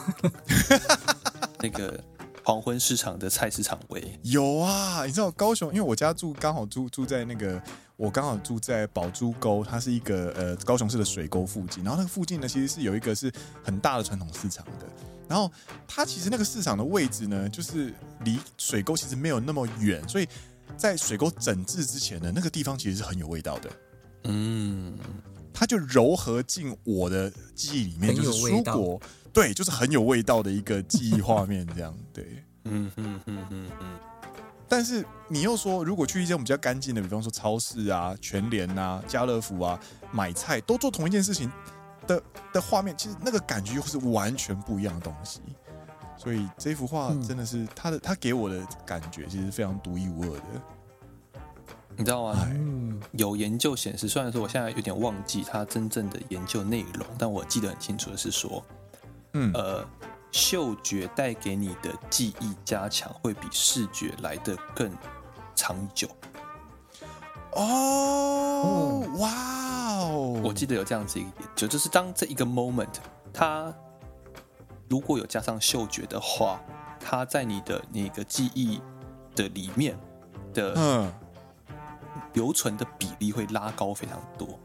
[1.60, 2.04] 那个。
[2.47, 7.61] 黄昏市场的菜市场味有啊，你知道高雄，因为我家住刚好住住在那个
[7.97, 11.83] 我刚好住在宝珠沟，它是一个呃高雄市的水沟附近。
[11.83, 13.33] 然后那个附近呢，其实是有一个是
[13.65, 14.87] 很大的传统市场的。
[15.27, 15.51] 然后
[15.89, 20.29] 它其实那个市场的位置呢，就是离水沟其实没有那么远，所以
[20.77, 23.71] 在水沟整治之前呢，那个地方其实是很有味道的。
[24.23, 24.97] 嗯，
[25.53, 29.03] 它就糅合进我的记忆里面，就是蔬果，
[29.37, 32.43] 对，就是很有味道的一个记忆画面，这样对。
[32.65, 33.99] 嗯嗯嗯嗯嗯。
[34.67, 39.79] 但是你又说，如果去一间我们比较干净的，比方说超市啊、全联啊、家乐福啊，
[40.11, 41.53] 买菜都做同一件事情
[42.07, 45.43] 的的画面，其实那个感觉又是完全不一样的东西。
[46.17, 51.43] 所以这幅画真的是他的，他给我的感觉其实非常独一无二的。
[51.95, 52.49] 你知道吗？
[53.13, 58.65] 有研究显示，虽然说我现在有点忘记他真正的研究内容，但我记得很清楚的是说，
[59.37, 59.87] 嗯呃。
[60.33, 64.93] 嗅觉带给你的记忆加强会比视觉来得更
[65.55, 66.07] 长久。
[67.53, 69.31] 哦，哇
[69.95, 70.39] 哦！
[70.45, 72.97] 我记得有这样子一个研究，就是当这一个 moment，
[73.33, 73.73] 它
[74.91, 76.61] 如果有加上嗅觉的话，
[77.01, 78.83] 它在你的那个记忆
[79.35, 79.99] 的里面
[80.53, 81.11] 的嗯
[82.35, 84.61] 留存的比例会拉高非常多。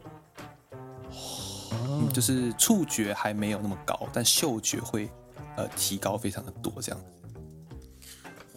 [2.00, 5.10] 嗯，就是触觉还没有那么高，但嗅觉会。
[5.54, 7.00] 呃，提高非常的多，这样。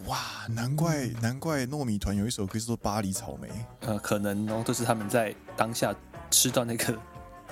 [0.06, 0.18] 哇，
[0.48, 3.48] 难怪难怪糯米团有一首歌叫做《巴黎草莓》。
[3.80, 5.94] 呃，可能哦，都是他们在当下
[6.30, 6.98] 吃到那个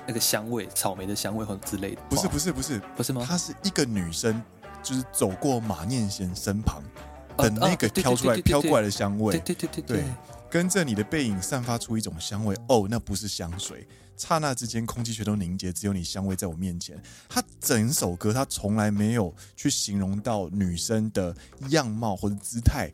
[0.07, 2.01] 那个香味，草莓的香味或者之类的。
[2.09, 3.23] 不是不是不是不是吗？
[3.29, 4.43] 她是一个女生，
[4.83, 6.83] 就是走过马念先身旁
[7.37, 9.39] 等那个飘出来飘过来的香味。
[9.39, 10.05] 对对对对对，
[10.49, 12.57] 跟着你的背影散发出一种香味。
[12.69, 13.87] 哦，那不是香水。
[14.17, 17.01] 刹那之间，空气全都凝结，只有你香味在我面前。
[17.29, 21.35] 他整首歌，他从来没有去形容到女生的
[21.71, 22.91] 样貌或者姿态，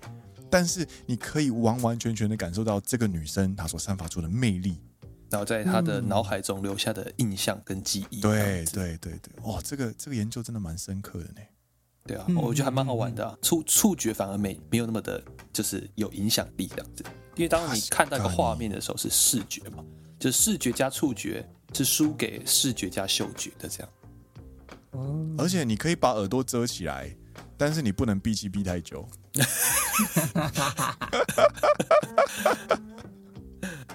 [0.50, 4.78] 但是你可以完完全全的感受到这个女生她所散发出的魅力，
[5.28, 8.20] 然后在她的脑海中留下的印象跟记忆。
[8.20, 11.40] 对对对对，哇，这个这个研究真的蛮深刻的呢。
[12.06, 13.36] 对啊，我觉得还蛮好玩的啊。
[13.42, 17.04] 触触觉反而没没有那么的，就是有影响力这样子，
[17.36, 19.84] 因为当你看到一个画面的时候，是视觉嘛。
[20.20, 23.88] 就视觉加触觉是输给视觉加嗅觉的这样，
[25.38, 27.10] 而且你可以把耳朵遮起来，
[27.56, 29.08] 但是你不能闭气闭太久。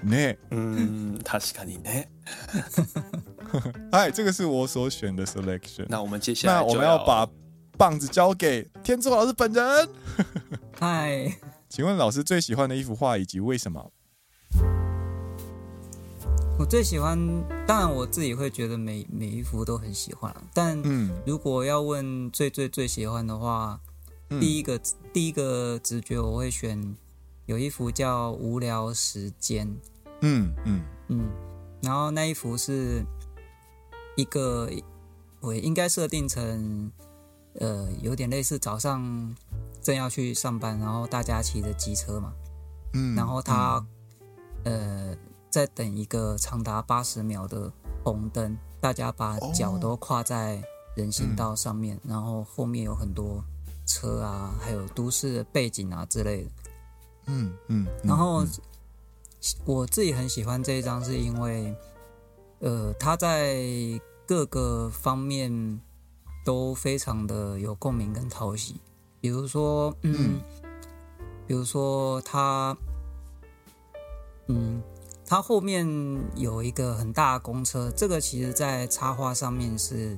[0.01, 1.89] 呢，嗯，他是看你呢。
[3.91, 5.85] 嗨， 这个是我所选的 selection。
[5.89, 7.29] 那我们接下来，那我们要把
[7.77, 9.89] 棒子交给天之老师本人。
[10.79, 11.31] 嗨，
[11.69, 13.91] 请问老师最喜欢的一幅画以及为什么？
[16.57, 17.19] 我最喜欢，
[17.67, 20.81] 当然我自己会觉得每每一幅都很喜欢，但
[21.25, 23.79] 如果要问最最最喜欢的话，
[24.29, 24.79] 嗯、第一个
[25.11, 26.95] 第一个直觉我会选
[27.45, 29.67] 有一幅叫《无聊时间》，
[30.21, 31.29] 嗯嗯嗯，
[31.81, 33.05] 然后那一幅是
[34.15, 34.69] 一个
[35.41, 36.89] 我应该设定成
[37.59, 39.35] 呃有点类似早上
[39.81, 42.33] 正要去上班，然后大家骑着机车嘛，
[42.93, 43.85] 嗯，然后他、
[44.63, 45.17] 嗯、呃。
[45.55, 47.71] 在等一个长达八十秒的
[48.03, 50.61] 红灯，大家把脚都跨在
[50.97, 53.41] 人行道上面，然后后面有很多
[53.85, 56.49] 车啊，还有都市的背景啊之类的。
[57.27, 58.43] 嗯嗯，然后
[59.63, 61.73] 我自己很喜欢这一张，是因为
[62.59, 63.57] 呃，它在
[64.27, 65.79] 各个方面
[66.43, 68.81] 都非常的有共鸣跟讨喜。
[69.21, 70.41] 比如说，嗯，
[71.47, 72.75] 比如说他，
[74.47, 74.83] 嗯。
[75.27, 75.87] 它后面
[76.35, 80.15] 有一个很大的公车，这个其实在插画上面是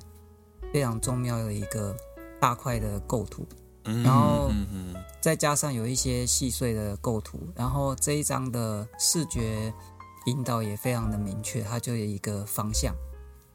[0.73, 1.95] 非常重要的一个
[2.41, 3.47] 大块的构图，
[3.83, 4.51] 然后
[5.21, 9.73] 再加上有一些细碎的构图，然后这一张的视觉
[10.25, 12.93] 引导也非常的明确，它就有一个方向，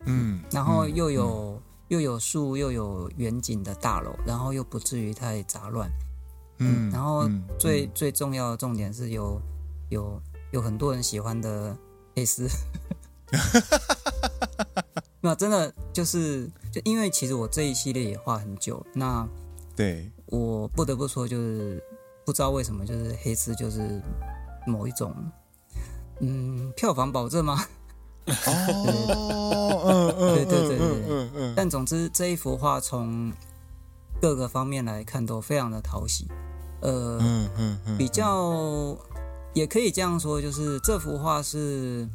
[0.06, 5.90] 嗯，然后又有又有树又有远景的大楼，然后又不至于太杂乱，
[6.60, 7.28] 嗯，然后
[7.58, 9.38] 最最重要的重点是有
[9.90, 10.18] 有。
[10.52, 11.76] 有很多人喜欢的
[12.14, 12.46] 黑丝，
[15.20, 19.26] 那真的就是就因为其实我这一系列也画很久，那
[19.74, 21.82] 对我不得不说就是
[22.24, 24.00] 不知道为什么就是黑丝就是
[24.66, 25.14] 某一种
[26.20, 27.64] 嗯票房保证吗？
[28.46, 33.32] 哦，对对对对对，但总之这一幅画从
[34.20, 36.28] 各个方面来看都非常的讨喜，
[36.82, 37.18] 呃，
[37.96, 38.96] 比较。
[39.54, 42.08] 也可以这样说，就是这幅画是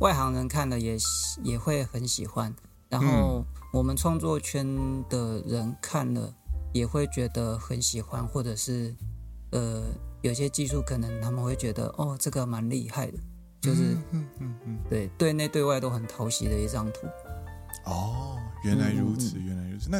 [0.00, 0.96] 外行人看了也
[1.42, 2.54] 也会很喜欢，
[2.88, 4.66] 然后我们创作圈
[5.08, 6.32] 的人看了
[6.72, 8.94] 也会觉得很喜欢，或者是
[9.50, 9.84] 呃
[10.22, 13.18] 有些技术可能他们会觉得哦这个蛮厉害的，
[13.60, 17.06] 就是嗯嗯嗯，嗯对对内对外都很讨喜的一张图。
[17.84, 19.88] 哦，原来如此，原来如此。
[19.90, 19.98] 那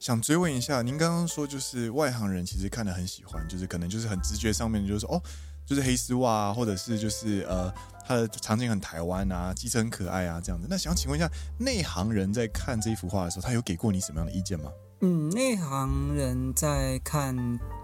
[0.00, 5.22] 想追问一下，您刚刚说就是外行人其实看得很喜欢，就是可能就是很直觉上面就是说哦，
[5.68, 7.70] 就是黑丝袜啊，或者是就是呃，
[8.06, 10.66] 它的场景很台湾啊，机车很可爱啊这样子。
[10.70, 14.72] 那想请问一下，内行人在看这一幅画的时候，他有给过你什么样的意见吗？
[15.00, 17.36] 嗯，内行人在看，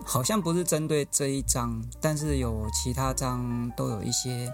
[0.02, 4.50] 好像不是针对这一张，但是有其他张都有一些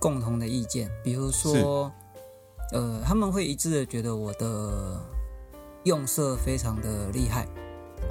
[0.00, 1.92] 共同的意见，比如说，
[2.72, 4.98] 呃，他们会一致的觉得我的
[5.84, 7.46] 用色非常的厉害。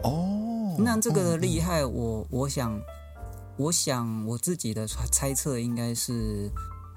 [0.04, 2.80] 哦，那这个厉害，嗯我我想，
[3.60, 6.49] 我想我自己的猜测应该是，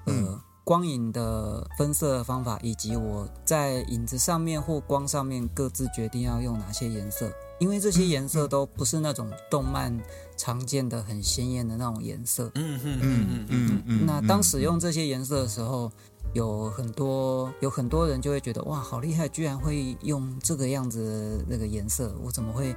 [0.06, 0.14] 呃。
[0.14, 9.92] 嗯光影的分色的方法，以及我在影子上面或光上面各自决定要用哪些颜色，因为这些颜色都不是那种动漫
[10.36, 12.48] 常见的很鲜艳的那种颜色。
[12.54, 14.06] 嗯嗯嗯嗯嗯嗯。
[14.06, 15.90] 那当使用这些颜色的时候，
[16.32, 22.72] 有很多有很多人就会觉得哇，好厉害，居然会用这个样子那个颜色，我怎么会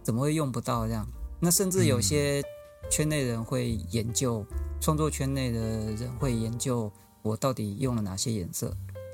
[0.00, 1.04] 怎么会用不到这样？
[1.40, 2.40] 那甚至有些
[2.90, 4.44] 圈内人会研究，
[4.80, 6.90] 创作圈内的人会研究。
[7.22, 8.72] 我到底用了哪些颜色？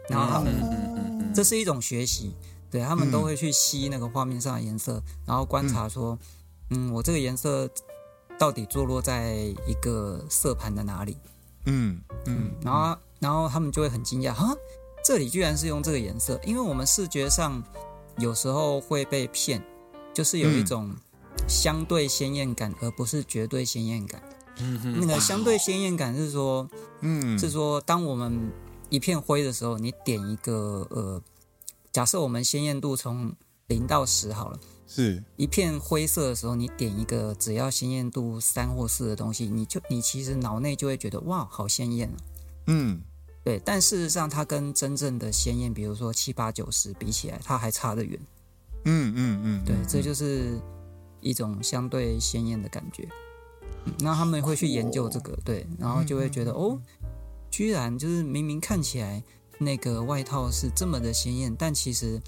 [0.09, 2.35] 然后他们，这是一种学习，
[2.71, 6.19] 对，他们都会去吸那个画面上的颜色，然后观察说，
[6.69, 7.71] 嗯，我这个颜色
[8.39, 9.35] 到底坐落在
[9.67, 11.17] 一个色盘的哪里？
[11.65, 14.55] 嗯嗯，然后然后他们就会很惊讶，哈，
[15.03, 17.63] 这里居然是用这个颜色，因为我们视觉上
[18.19, 19.63] 有时候会被骗，
[20.13, 20.95] 就是有一种
[21.49, 24.23] 相对鲜艳感，而不是绝对鲜艳感。
[24.59, 26.69] 嗯哼，那个相对鲜艳感是说，
[27.01, 28.51] 嗯，是说，当我们
[28.91, 31.23] 一片灰的时候，你点一个呃，
[31.91, 33.35] 假设我们鲜艳度从
[33.69, 42.17] 零到十好了，是一片灰色的时候，你点一个只要鲜艳度三或四的东西，你就你其实脑内就会觉得哇，好鲜艳啊。
[42.67, 43.01] 嗯，
[43.43, 48.21] 对，但事实上它跟真正的鲜艳，比如说七八九十比起来，它还差得远。
[48.85, 50.61] 嗯嗯嗯，对，这就是
[51.23, 53.09] 一种相对鲜艳的感觉。
[53.99, 56.81] 那他们会去研究这个，对，然后就会觉得哦，
[57.51, 59.23] 居然就是明明看起来
[59.59, 62.21] 那个外套是这么的鲜艳，但其实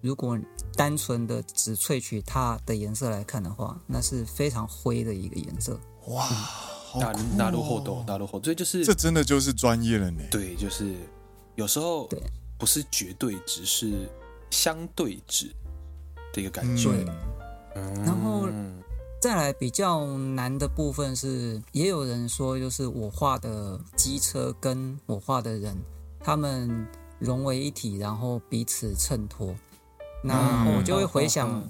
[0.00, 0.38] 如果
[0.76, 5.78] 单纯的只萃取它的颜色来看的话，那是非常灰的一个颜色。
[6.06, 6.28] 哇，
[6.98, 10.22] 纳纳入后斗，纳入后斗，所以就是这真的就是专业了呢。
[10.30, 10.94] 对，就是
[11.56, 12.22] 有时候对，
[12.56, 14.08] 不是绝对值，是
[14.50, 15.52] 相对值
[16.32, 16.90] 的一个感觉。
[16.90, 17.04] 对，
[17.74, 18.48] 嗯，然后。
[19.20, 25.76] 再来比较难的部分是，也有人说，就是我画的机车跟我画的人，
[26.20, 29.54] 他们融为一体，然后彼此衬托。
[30.24, 31.62] 那我就会回想，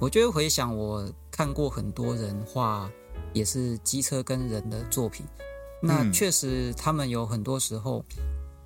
[0.00, 2.90] 我就会回想，我看过很多人画
[3.32, 5.24] 也是机车跟人的作品，
[5.80, 8.04] 那确实他们有很多时候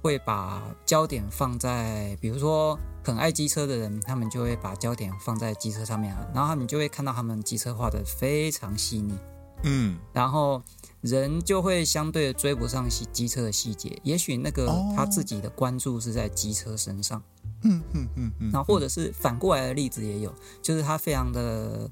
[0.01, 2.79] 会把焦点放在，比如说。
[3.09, 9.15] 很爱机车的人，他们就会把焦点放在机车上面啊，然后他们就会看到他们机车画的非常细腻，
[9.63, 10.63] 嗯，然后
[11.01, 17.23] 人就会相对的追不上细机车的细节，也许那个他自己的关注是在机车身上，
[17.63, 20.31] 嗯嗯嗯嗯，然后或者是反过来的例子也有，
[20.61, 21.91] 就是他非常的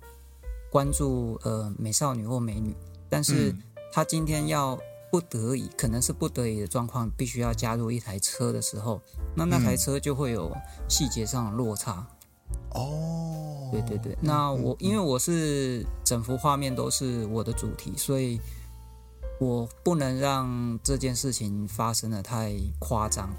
[0.70, 2.76] 关注呃美少女或美女，
[3.08, 3.56] 但是
[3.90, 4.78] 他今天要。
[5.10, 9.00] 不得已，可能是不得已的状况，必须要加入一台车的时候，
[9.34, 10.54] 那那台车就会有
[10.88, 12.06] 细节上的落差。
[12.70, 18.40] 哦，对对对，那我因为我是整幅画面都是我的主题，所以
[19.40, 23.34] 我不能让这件事情发生的太夸张。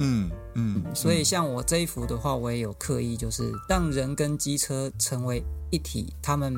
[0.00, 6.54] 嗯嗯，所以像我这一幅的话，我也有刻意就是让人跟机车成为一体，他们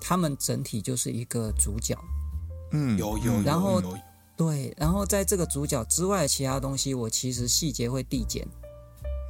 [0.00, 1.96] 他们整体就是一个主角。
[2.72, 3.98] 嗯，有有，然后有有
[4.36, 8.46] 对，然后在这个主角之外的其他东西，我其实细节会递减。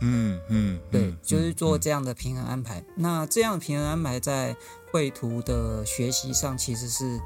[0.00, 2.82] 嗯嗯，对，就是做这样的平衡安排。
[2.96, 4.56] 那这样的平衡安排在
[4.90, 7.20] 绘图的学习上，其实是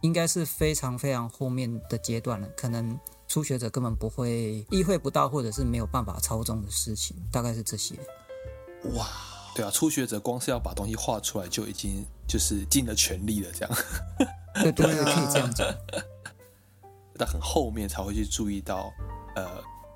[0.00, 2.98] 应该是非常非常后面的阶段了，可能
[3.28, 7.94] 初学者根本不会意会不到，或者是没有办法操纵的事情，大概是这些。
[8.94, 9.06] 哇，
[9.54, 13.76] 对啊，初学者光是要把东西画出来，就已经就是尽了全力了，这样。
[14.62, 15.66] 对对对，可以这样讲。
[17.18, 18.92] 但很后面才会去注意到，
[19.34, 19.48] 呃，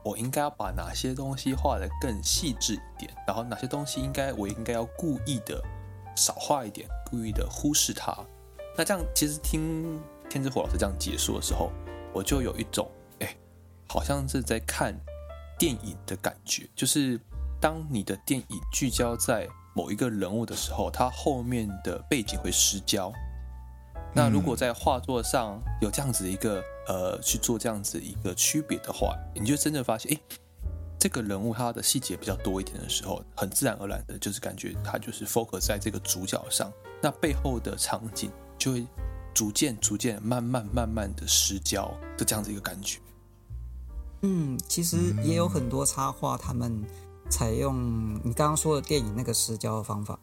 [0.02, 5.62] 我应该要把哪些东西画的更细致一点，然后哪些东西应该我应该要故意的
[6.16, 8.16] 少画一点，故意的忽视它。
[8.74, 10.00] 那这样其实听
[10.30, 11.70] 天之火老师这样解说的时候，
[12.14, 13.36] 我就有一种，哎，
[13.86, 14.98] 好像是在看
[15.58, 17.20] 电影的感觉，就是
[17.60, 23.12] 当你的电影聚焦在某一个人物的时候，他后面的背景会失焦。
[24.12, 30.20] 那如果在画作上有这样子一个呃去做这样子一个区别的话，你就真正发现，哎，
[30.98, 38.86] 这个人物他的细节比较多一点的时候，很自然而然的就是感觉他就是 focus 在这个主角上，那背后的场景就会
[39.32, 42.98] 逐渐逐渐慢慢慢慢的失焦的这样子一个感觉。
[44.22, 46.84] 嗯，其实也有很多插画，他们
[47.30, 50.18] 采用你刚刚说的电影那个失焦的方法，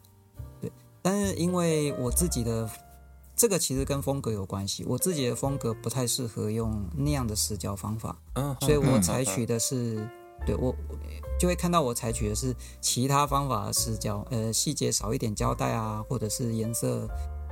[0.60, 0.70] 对。
[1.00, 2.68] 但是因为我自己的
[3.37, 10.07] 这个其实跟风格有关系，我自己的风格不太适合用那样的失焦方法，嗯，所以我采取的是，
[10.45, 10.75] 对我
[11.39, 17.07] 就会看到我采取的是其他方法的失焦，呃，细节少一点交代啊，或者是颜色。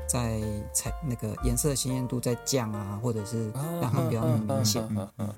[0.07, 0.41] 在
[0.73, 3.49] 彩那个颜色鲜艳度在降啊，或者是
[3.79, 4.85] 让它比较那么明显，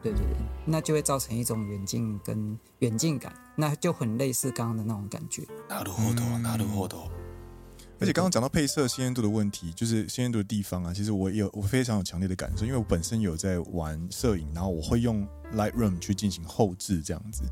[0.02, 0.26] 对对对，
[0.66, 5.44] 那就会造成一种远近跟远近感，那就很类似刚刚的那种感觉。
[5.70, 7.12] なるほど，なるほど。
[8.01, 17.43] 而且刚刚讲到配色鲜艳度的问题，就是鲜艳度的地方啊，其实我有我非常有强烈的感受，因为我本身有在玩摄影，然后我会用 Lightroom 去进行后置这样子，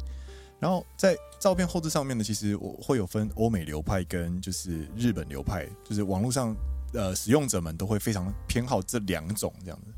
[0.61, 6.57] 然后在照片后置上面呢，其实我会有分欧美流派跟就是日本流派，就是网络上。
[6.93, 9.93] 呃，使用者们都会非常偏好这两种这样子。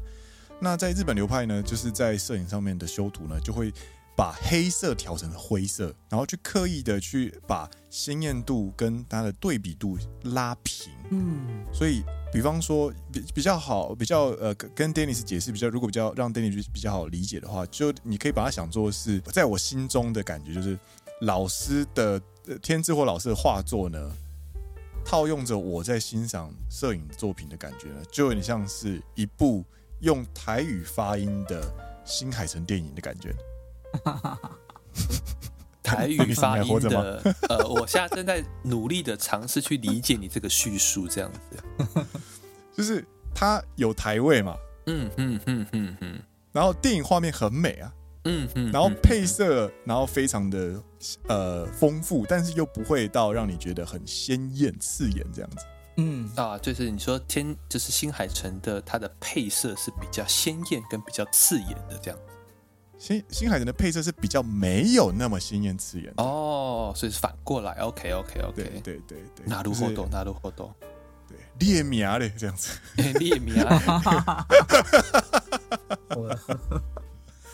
[0.59, 3.73] 那在日本流派呢，就是在摄影上面的修图呢，就会
[4.19, 10.93] 把黑色调成灰色，然后去刻意的去把鲜艳度跟它的对比度拉平。
[11.11, 12.03] 嗯，所以
[12.33, 20.77] 比方说比比较好，比较呃跟 Dennis 解释比较，如果比较让 Dennis 比较好理解的话，就你可以把它想做是，在我心中的感觉就是
[21.21, 22.21] 老师的
[22.61, 24.11] 天之或老师的画作呢。
[25.05, 29.65] 套用着我在欣赏摄影作品的感觉呢，就有点像是一部
[30.01, 31.73] 用台语发音的
[32.05, 33.33] 新海诚电影的感觉。
[35.83, 42.07] 台语发音的，呃，我现在正在努力的尝试去理解你这个叙述，这样子，
[42.77, 44.55] 就是它有台味嘛，
[44.87, 46.23] 嗯嗯嗯嗯嗯，
[46.53, 47.93] 然后电影画面很美啊。
[48.25, 50.83] 嗯嗯，然后配色，然后非常的
[51.29, 55.65] 呃丰富，但是又不会到让你觉得很鲜艳刺眼这样子。
[55.97, 62.35] 嗯啊，就是你说天，就是新海诚的它的配色是比较鲜艳跟比较刺眼的这样子。
[62.98, 67.74] 新新海诚的配色是比较没有那么鲜艳刺眼哦，所以是反过来。
[67.82, 70.74] OK OK OK，对对对对，なるほどなるほど，
[71.28, 73.56] 对，列名嘞这样子， 列名。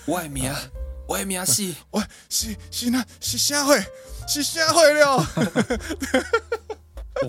[0.07, 0.59] 外面啊，
[1.07, 3.84] 外面啊，是，喂，是是那，是啥会，
[4.27, 5.17] 是啥会了，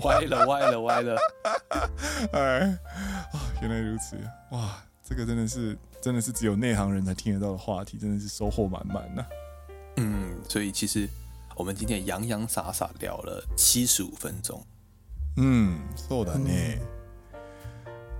[0.01, 1.17] 歪了，歪了，歪了，
[2.33, 2.59] 哎，
[3.31, 4.17] 啊，原来如此，
[4.51, 9.25] 哇，这个真的是， 真的是只有内行人才听得到的话题，真的是收获满满呐。
[9.97, 11.07] 嗯，所以其实
[11.55, 14.63] 我们今天洋洋洒洒聊了七十五分钟。
[15.37, 16.79] 嗯，そうだね。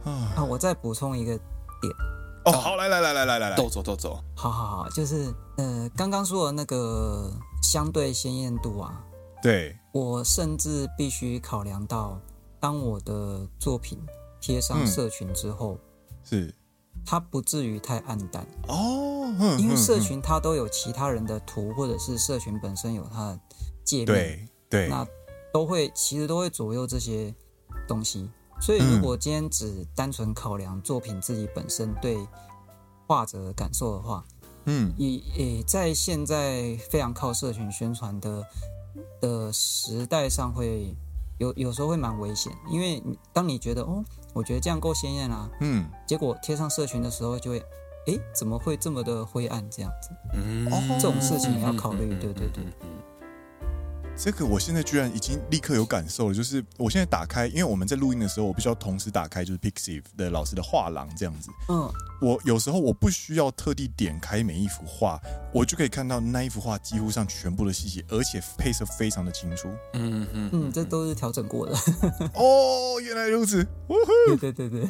[0.04, 1.38] 啊，我再补充一个
[1.82, 1.94] 点。
[2.44, 9.04] 哦，好，来来来来来来来，都走都走，好好好，就是呃，刚刚说的那个相对鲜艳度啊，
[9.44, 12.20] 对，我甚至必须考量到，
[12.60, 14.00] 当我的作品
[14.40, 15.78] 贴上社群之后，
[16.10, 16.56] 嗯、是
[17.07, 18.47] 它不至于太暗淡。
[18.69, 23.41] 哦，因为社群它都有其他人的图，或者是社群本身有它的
[23.85, 25.07] 界面，对对，那
[25.53, 27.33] 都会其实都会左右这些
[27.89, 28.29] 东西。
[28.59, 32.17] 所以，如果今天只单纯考量作品自己本身对
[33.07, 34.25] 画者的感受的话，
[34.65, 38.43] 嗯，也也在现在非常靠社群宣传的
[39.21, 40.97] 的时代上，会
[41.39, 44.03] 有有时候会蛮危险，因为当你觉得哦，
[44.37, 47.59] 我觉得这样够鲜艳啦，嗯，结果贴上社群的时候，就会，
[48.07, 50.11] 哎，怎么会这么的灰暗这样子？
[50.35, 50.69] 嗯，
[51.01, 52.63] 这种事情也要考虑，对对对。
[54.16, 61.50] 这个我现在居然已经立刻有感受了，就是我现在打开，因为我们在录音的时候，我必须要同时打开就是 Pixiv 的老师的画廊这样子。
[61.70, 61.90] 嗯，
[62.22, 65.20] 我有时候我不需要特地点开每一幅画，
[65.52, 69.70] 我就可以看到那一幅画几乎上全部的细节，而且配色非常的清楚。
[69.94, 71.74] 嗯嗯嗯，这都是调整过的。
[72.36, 73.66] 哦，原来如此。
[74.28, 74.88] 对对对对，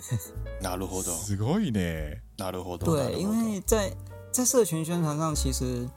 [0.62, 1.16] なるほど。
[1.16, 2.22] すごいね。
[2.38, 2.86] なるほど。
[2.86, 3.96] 对，因为在
[4.32, 5.88] 在社群宣传上，其实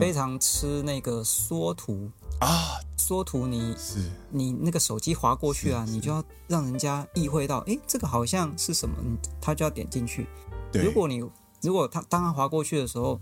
[0.00, 2.10] 非常吃那个缩图。
[2.38, 3.98] 啊，缩图你是
[4.30, 8.94] 你那个手机滑过去啊，你就要让人家意会到，哎，这个好像是什么，
[9.40, 10.26] 他就要点进去。
[10.70, 11.24] 对，如果你
[11.62, 13.18] 如果他当他滑过去的时候，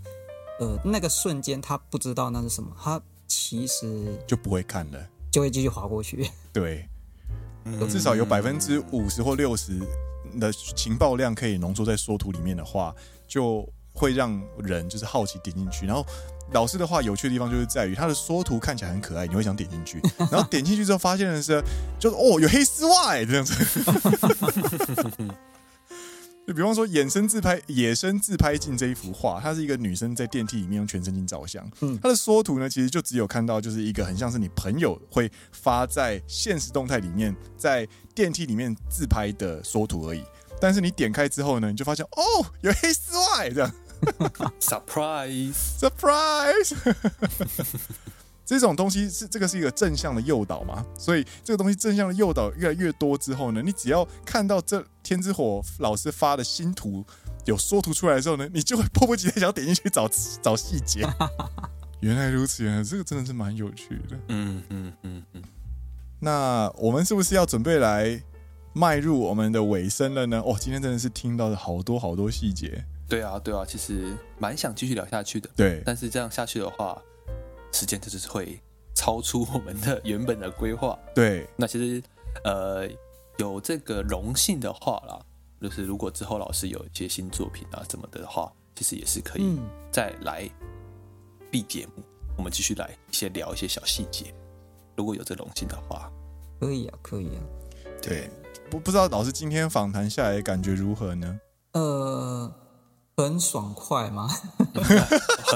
[0.59, 6.29] 呃，那个瞬间他不知道那是什么，他其实就不会看了，就会继续滑过去。
[6.51, 6.85] 对，
[7.87, 9.79] 至少有百分之五十或六十
[10.41, 12.93] 的情报量可以浓缩在缩图里面的话，
[13.25, 16.05] 就会让人就是好奇点进去，然后。
[16.51, 20.01] 老师的话有趣的地方就是在于他的缩图看起来很可爱，你会想点进去，
[20.31, 21.61] 然后点进去之后发现的是，
[21.99, 23.53] 就是哦有黑丝袜这样子。
[26.47, 31.67] 就比方说，衍生自拍、野生自拍镜这一幅画，它是一个女生在电梯里面用全身镜照相。
[31.81, 40.23] 嗯，它的缩图呢，其实就只有看到就是一个很像是你朋友会发在现实动态里面，在电梯里面自拍的缩图而已。
[40.61, 43.71] 但是你点开之后呢，你就发现哦，有黑丝袜这样。
[44.59, 46.75] Surprise，Surprise。
[48.45, 50.85] 这种东西是这个是一个正向的诱导嘛？
[50.99, 57.03] 所以这个东西正向的诱导越来越多之后呢，你只要看到这天之火老师发的新图
[57.45, 60.07] 有缩图出来的时候呢，你就会迫不及待想要点进去找
[60.43, 61.03] 找细节。
[62.01, 64.15] 原来如此，原来这个真的是蛮有趣的。
[64.27, 65.41] 嗯嗯嗯嗯。
[66.19, 68.21] 那我们是不是要准备来
[68.73, 70.39] 迈入我们的尾声了呢？
[70.45, 72.85] 哦，今天真的是听到了好多好多细节。
[73.07, 75.49] 对啊，对啊，其实蛮想继续聊下去的。
[75.55, 77.01] 对，但是这样下去的话。
[77.71, 78.57] 时间就是会
[78.93, 80.97] 超出我们的原本的规划。
[81.13, 82.01] 对，那其实
[82.45, 82.87] 呃
[83.37, 85.19] 有这个荣幸的话啦，
[85.59, 89.59] 就是如果之后老师有一些新作品啊什么的话，其实也是可以
[89.91, 90.49] 再来
[91.51, 94.33] B 节目，嗯、我们继续来一些聊一些小细节。
[94.95, 96.09] 如果有这荣幸的话，
[96.61, 97.43] 可以啊，可以啊。
[98.01, 98.29] 对，
[98.71, 101.39] 不不知道老师今天访谈下来感觉如何呢？
[101.73, 102.49] 呃。
[103.17, 104.27] 很爽快吗？
[104.73, 104.83] 很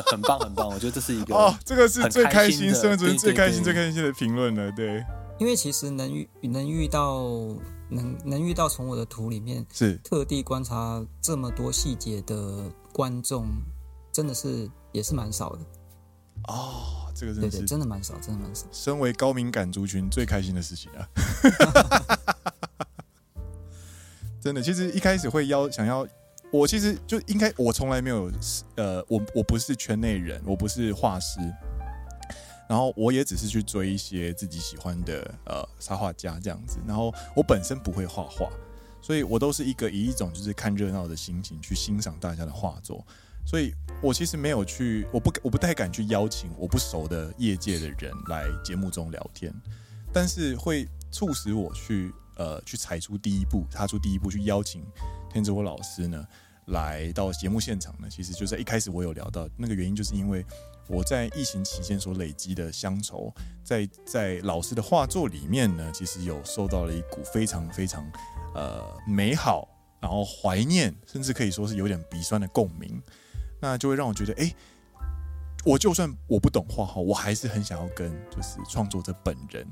[0.11, 4.71] 很棒很棒，我觉得这是一个哦，这个是最开心，生存最开心最开心的评论了。
[4.71, 5.03] 对，
[5.39, 7.21] 因为其实能遇能遇到
[7.89, 13.45] 能能遇到从我的图里面是特地观察这么多细节的观众，
[14.13, 15.59] 真的是也是蛮少的。
[16.47, 18.65] 哦，这个真的是对对，真的蛮少，真的蛮少。
[18.71, 21.05] 身为高敏感族群最开心的事情啊！
[24.39, 26.07] 真的，其实一开始会邀想要。
[26.51, 28.31] 我其实就应该，我从来没有，
[28.75, 31.39] 呃，我我不是圈内人，我不是画师，
[32.67, 38.49] 然后我也只是去追一些自己喜欢的呃插画家这样子，然后我本身不会画画，
[38.99, 43.05] 所以我都是一个以一种就是看热闹的心情去欣赏大家的画作，
[43.45, 43.71] 所以
[44.01, 49.53] 我其实没有去，我不我不太敢去邀请我不熟的业界的人来节目中聊天，
[50.11, 54.83] 但是会促使我去呃去踩出第一步，踏出第一步去邀请。
[55.31, 56.25] 天之火老师呢，
[56.67, 60.43] 来到节目现场呢，其实就在一开始我有聊到那个原因，就是因为
[60.87, 63.31] 我在疫情期间所累积的乡愁，
[63.63, 68.03] 在在老师的画作里面呢，其实有受到了一股非常非常
[68.55, 69.67] 呃美好，
[69.99, 72.99] 然后怀念，甚至可以说是有点鼻酸的共鸣，
[73.61, 74.51] 那就会让我觉得，哎，
[75.65, 79.67] 我就算我不懂画画，我还是很想要跟就是创作者本人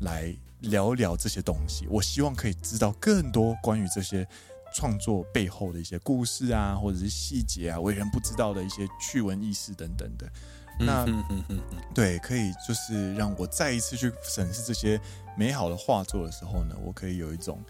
[0.00, 4.26] 来聊聊这些东西，我希望可以知道更多关于这些。
[4.72, 10.30] 创作背后的一些故事啊，或者是细节啊，为人不知道的一些趣闻轶事等等的。
[10.78, 11.04] 那
[11.92, 15.00] 对，可以就是让我再一次去审视这些
[15.36, 17.60] 美好的画作的时候呢，我可以有一种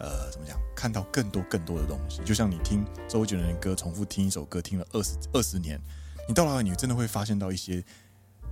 [0.00, 2.20] 呃，怎么讲，看到更多更多的东西。
[2.26, 5.80] 就像你听周杰伦的歌，重复听一首歌听了二十二十年，
[6.28, 7.82] 你到了你真的会发现到一些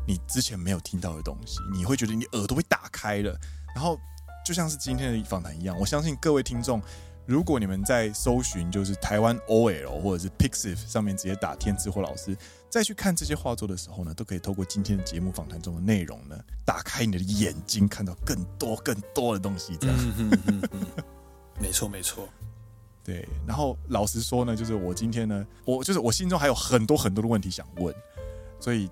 [0.06, 3.38] 你之前没有听到的东西，你会觉得你耳朵被打开了。
[3.78, 3.96] 然后
[4.44, 6.82] 就像是今天的访谈一样，我相信各位听众。
[7.26, 12.36] 如果你们在搜寻就是台湾 OL 或者是 Pixiv 上面直接打天之火老师，
[12.68, 19.76] 再去看这些画作的时候呢，都可以透过今天的节目访谈中的内容呢，打开你的眼睛，看到更多更多的东西。
[19.76, 20.86] 这样，嗯嗯嗯嗯、
[21.62, 22.28] 没错没错，
[23.04, 23.28] 对。
[23.46, 27.94] 然后老实说呢，就是我今天呢，我就是我心中还有很多很多的问题想问，
[28.58, 28.90] 所以。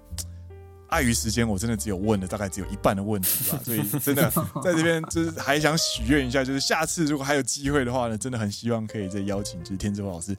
[0.88, 4.30] 碍于时间，我真的只有问了大概只有一半的问题吧， 所以真的
[4.62, 10.36] 在这边就是还想许愿一下，就是下次如果还有机会的话呢，真的很希望可以再邀请就是天之火老师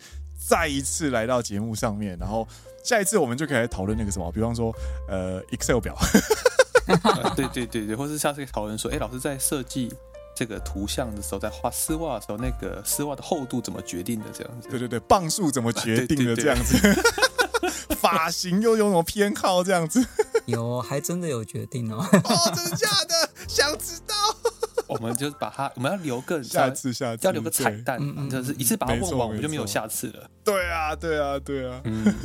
[0.48, 2.48] 再一次来到节目上面，然后
[2.84, 4.74] 下一次我们就可以来讨论那个什么，比方说
[5.10, 5.98] 呃 Excel 表，
[7.36, 9.92] 对 对对对，或是下次讨论说，哎、欸，老师在设计
[10.36, 14.26] 这个图像的时候，在画丝袜的时候，那个丝袜的厚度怎么决定的？
[14.32, 16.36] 这样子，对对对，磅数怎么决定的？
[16.36, 16.78] 这样子，
[18.00, 19.64] 发型又有什么偏好？
[19.64, 20.06] 这样子。
[20.48, 21.98] 有，还真的有决定哦！
[22.00, 23.30] 哦，真的假的？
[23.48, 24.16] 想知道？
[24.88, 28.00] 我们就把它，我们要留个下次，下次要留个彩蛋，
[28.30, 30.30] 就是一次把它问完，我们就没有下次了。
[30.44, 31.82] 对啊，对啊，对啊。
[31.84, 32.16] 嗯，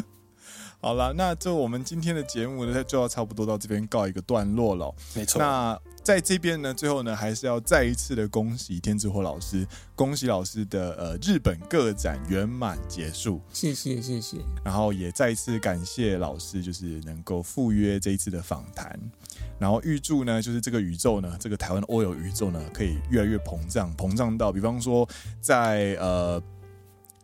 [0.80, 4.94] 好了，那就我们今天的节目呢，就要差不多到这边告一个段落了。
[5.14, 5.78] 没错，那。
[6.08, 14.38] 在这边呢，最后呢，还是要再一次的恭喜天之火老师，恭喜老师的呃日本个展圆满结束，谢谢谢谢。
[14.64, 18.98] 然后也再一次感谢老师，就是能够赴约这一次的访谈，
[19.58, 25.06] 然后预祝呢，就是这个宇宙呢，这个台湾 OL 宇宙呢，可以越来越膨胀，膨胀到比方说
[25.42, 26.42] 在呃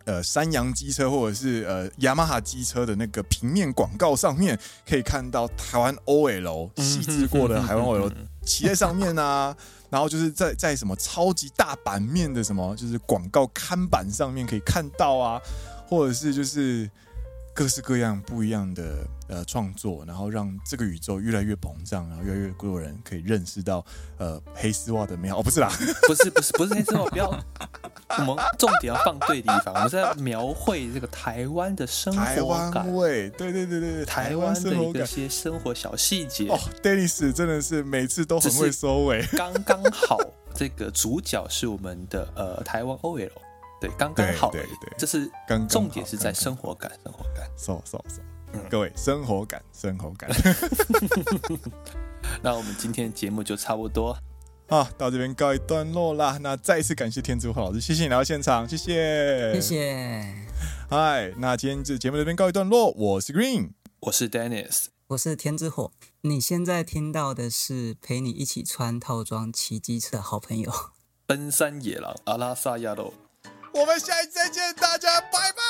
[0.05, 4.59] 呃山羊机车或者是呃雅马哈机车的那个平面广告上面，
[4.89, 8.13] 可以看到台湾 OL 细致过的台湾 OL
[8.45, 9.57] 骑在上面啊，
[9.91, 15.41] 然后就是在在什么超级大版面的什么就是广告看板上面可以看到啊，
[15.89, 16.91] 或者是就是。
[17.55, 23.85] 各式各样不一样的呃创作，然后让这个宇宙越来越膨胀，然后越来越多人可以认识到
[24.19, 25.39] 呃黑丝袜的美好。
[25.39, 25.71] 哦，不是啦，
[26.09, 27.31] 不是不是不是黑丝袜，不要，
[28.19, 36.49] 我们重点要放对地方，我们是在描绘这个台湾的生活感味，对对对对对，台湾的一些生活小细节。
[36.49, 40.19] 哦，Dennis 真的是每次都很会收尾，刚刚好，
[40.57, 43.31] 这个主角是我们的呃台湾 OL。
[43.85, 45.31] 对，刚刚好，对对，这是
[45.69, 48.23] 重点是在生活感，生活感，收收收，
[48.71, 50.31] 各位生活感，生活感。
[52.43, 54.17] 那我们今天的节目就差不多
[54.69, 56.39] 啊，到这边告一段落啦。
[56.41, 60.35] 那再一次感谢天之火老师，谢谢你来到现场，谢谢，谢谢。
[60.89, 65.93] 嗨，那今天这节目这边告一段落，我是 Green，我是 Dennis，我是天之火。
[66.23, 70.73] 你现在听到的是陪你一起穿套装骑机车的好朋友，
[71.27, 73.13] 奔山野狼阿拉萨亚罗。
[73.75, 75.63] 我们下一次再见，大家拜拜。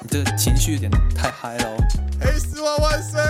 [0.00, 1.76] 你这个情绪有点太嗨了哦！
[2.20, 3.20] 黑丝袜万岁！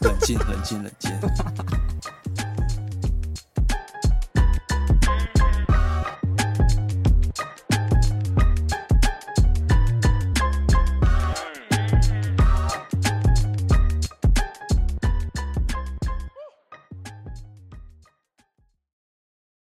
[0.00, 1.12] 冷静，冷静，冷静。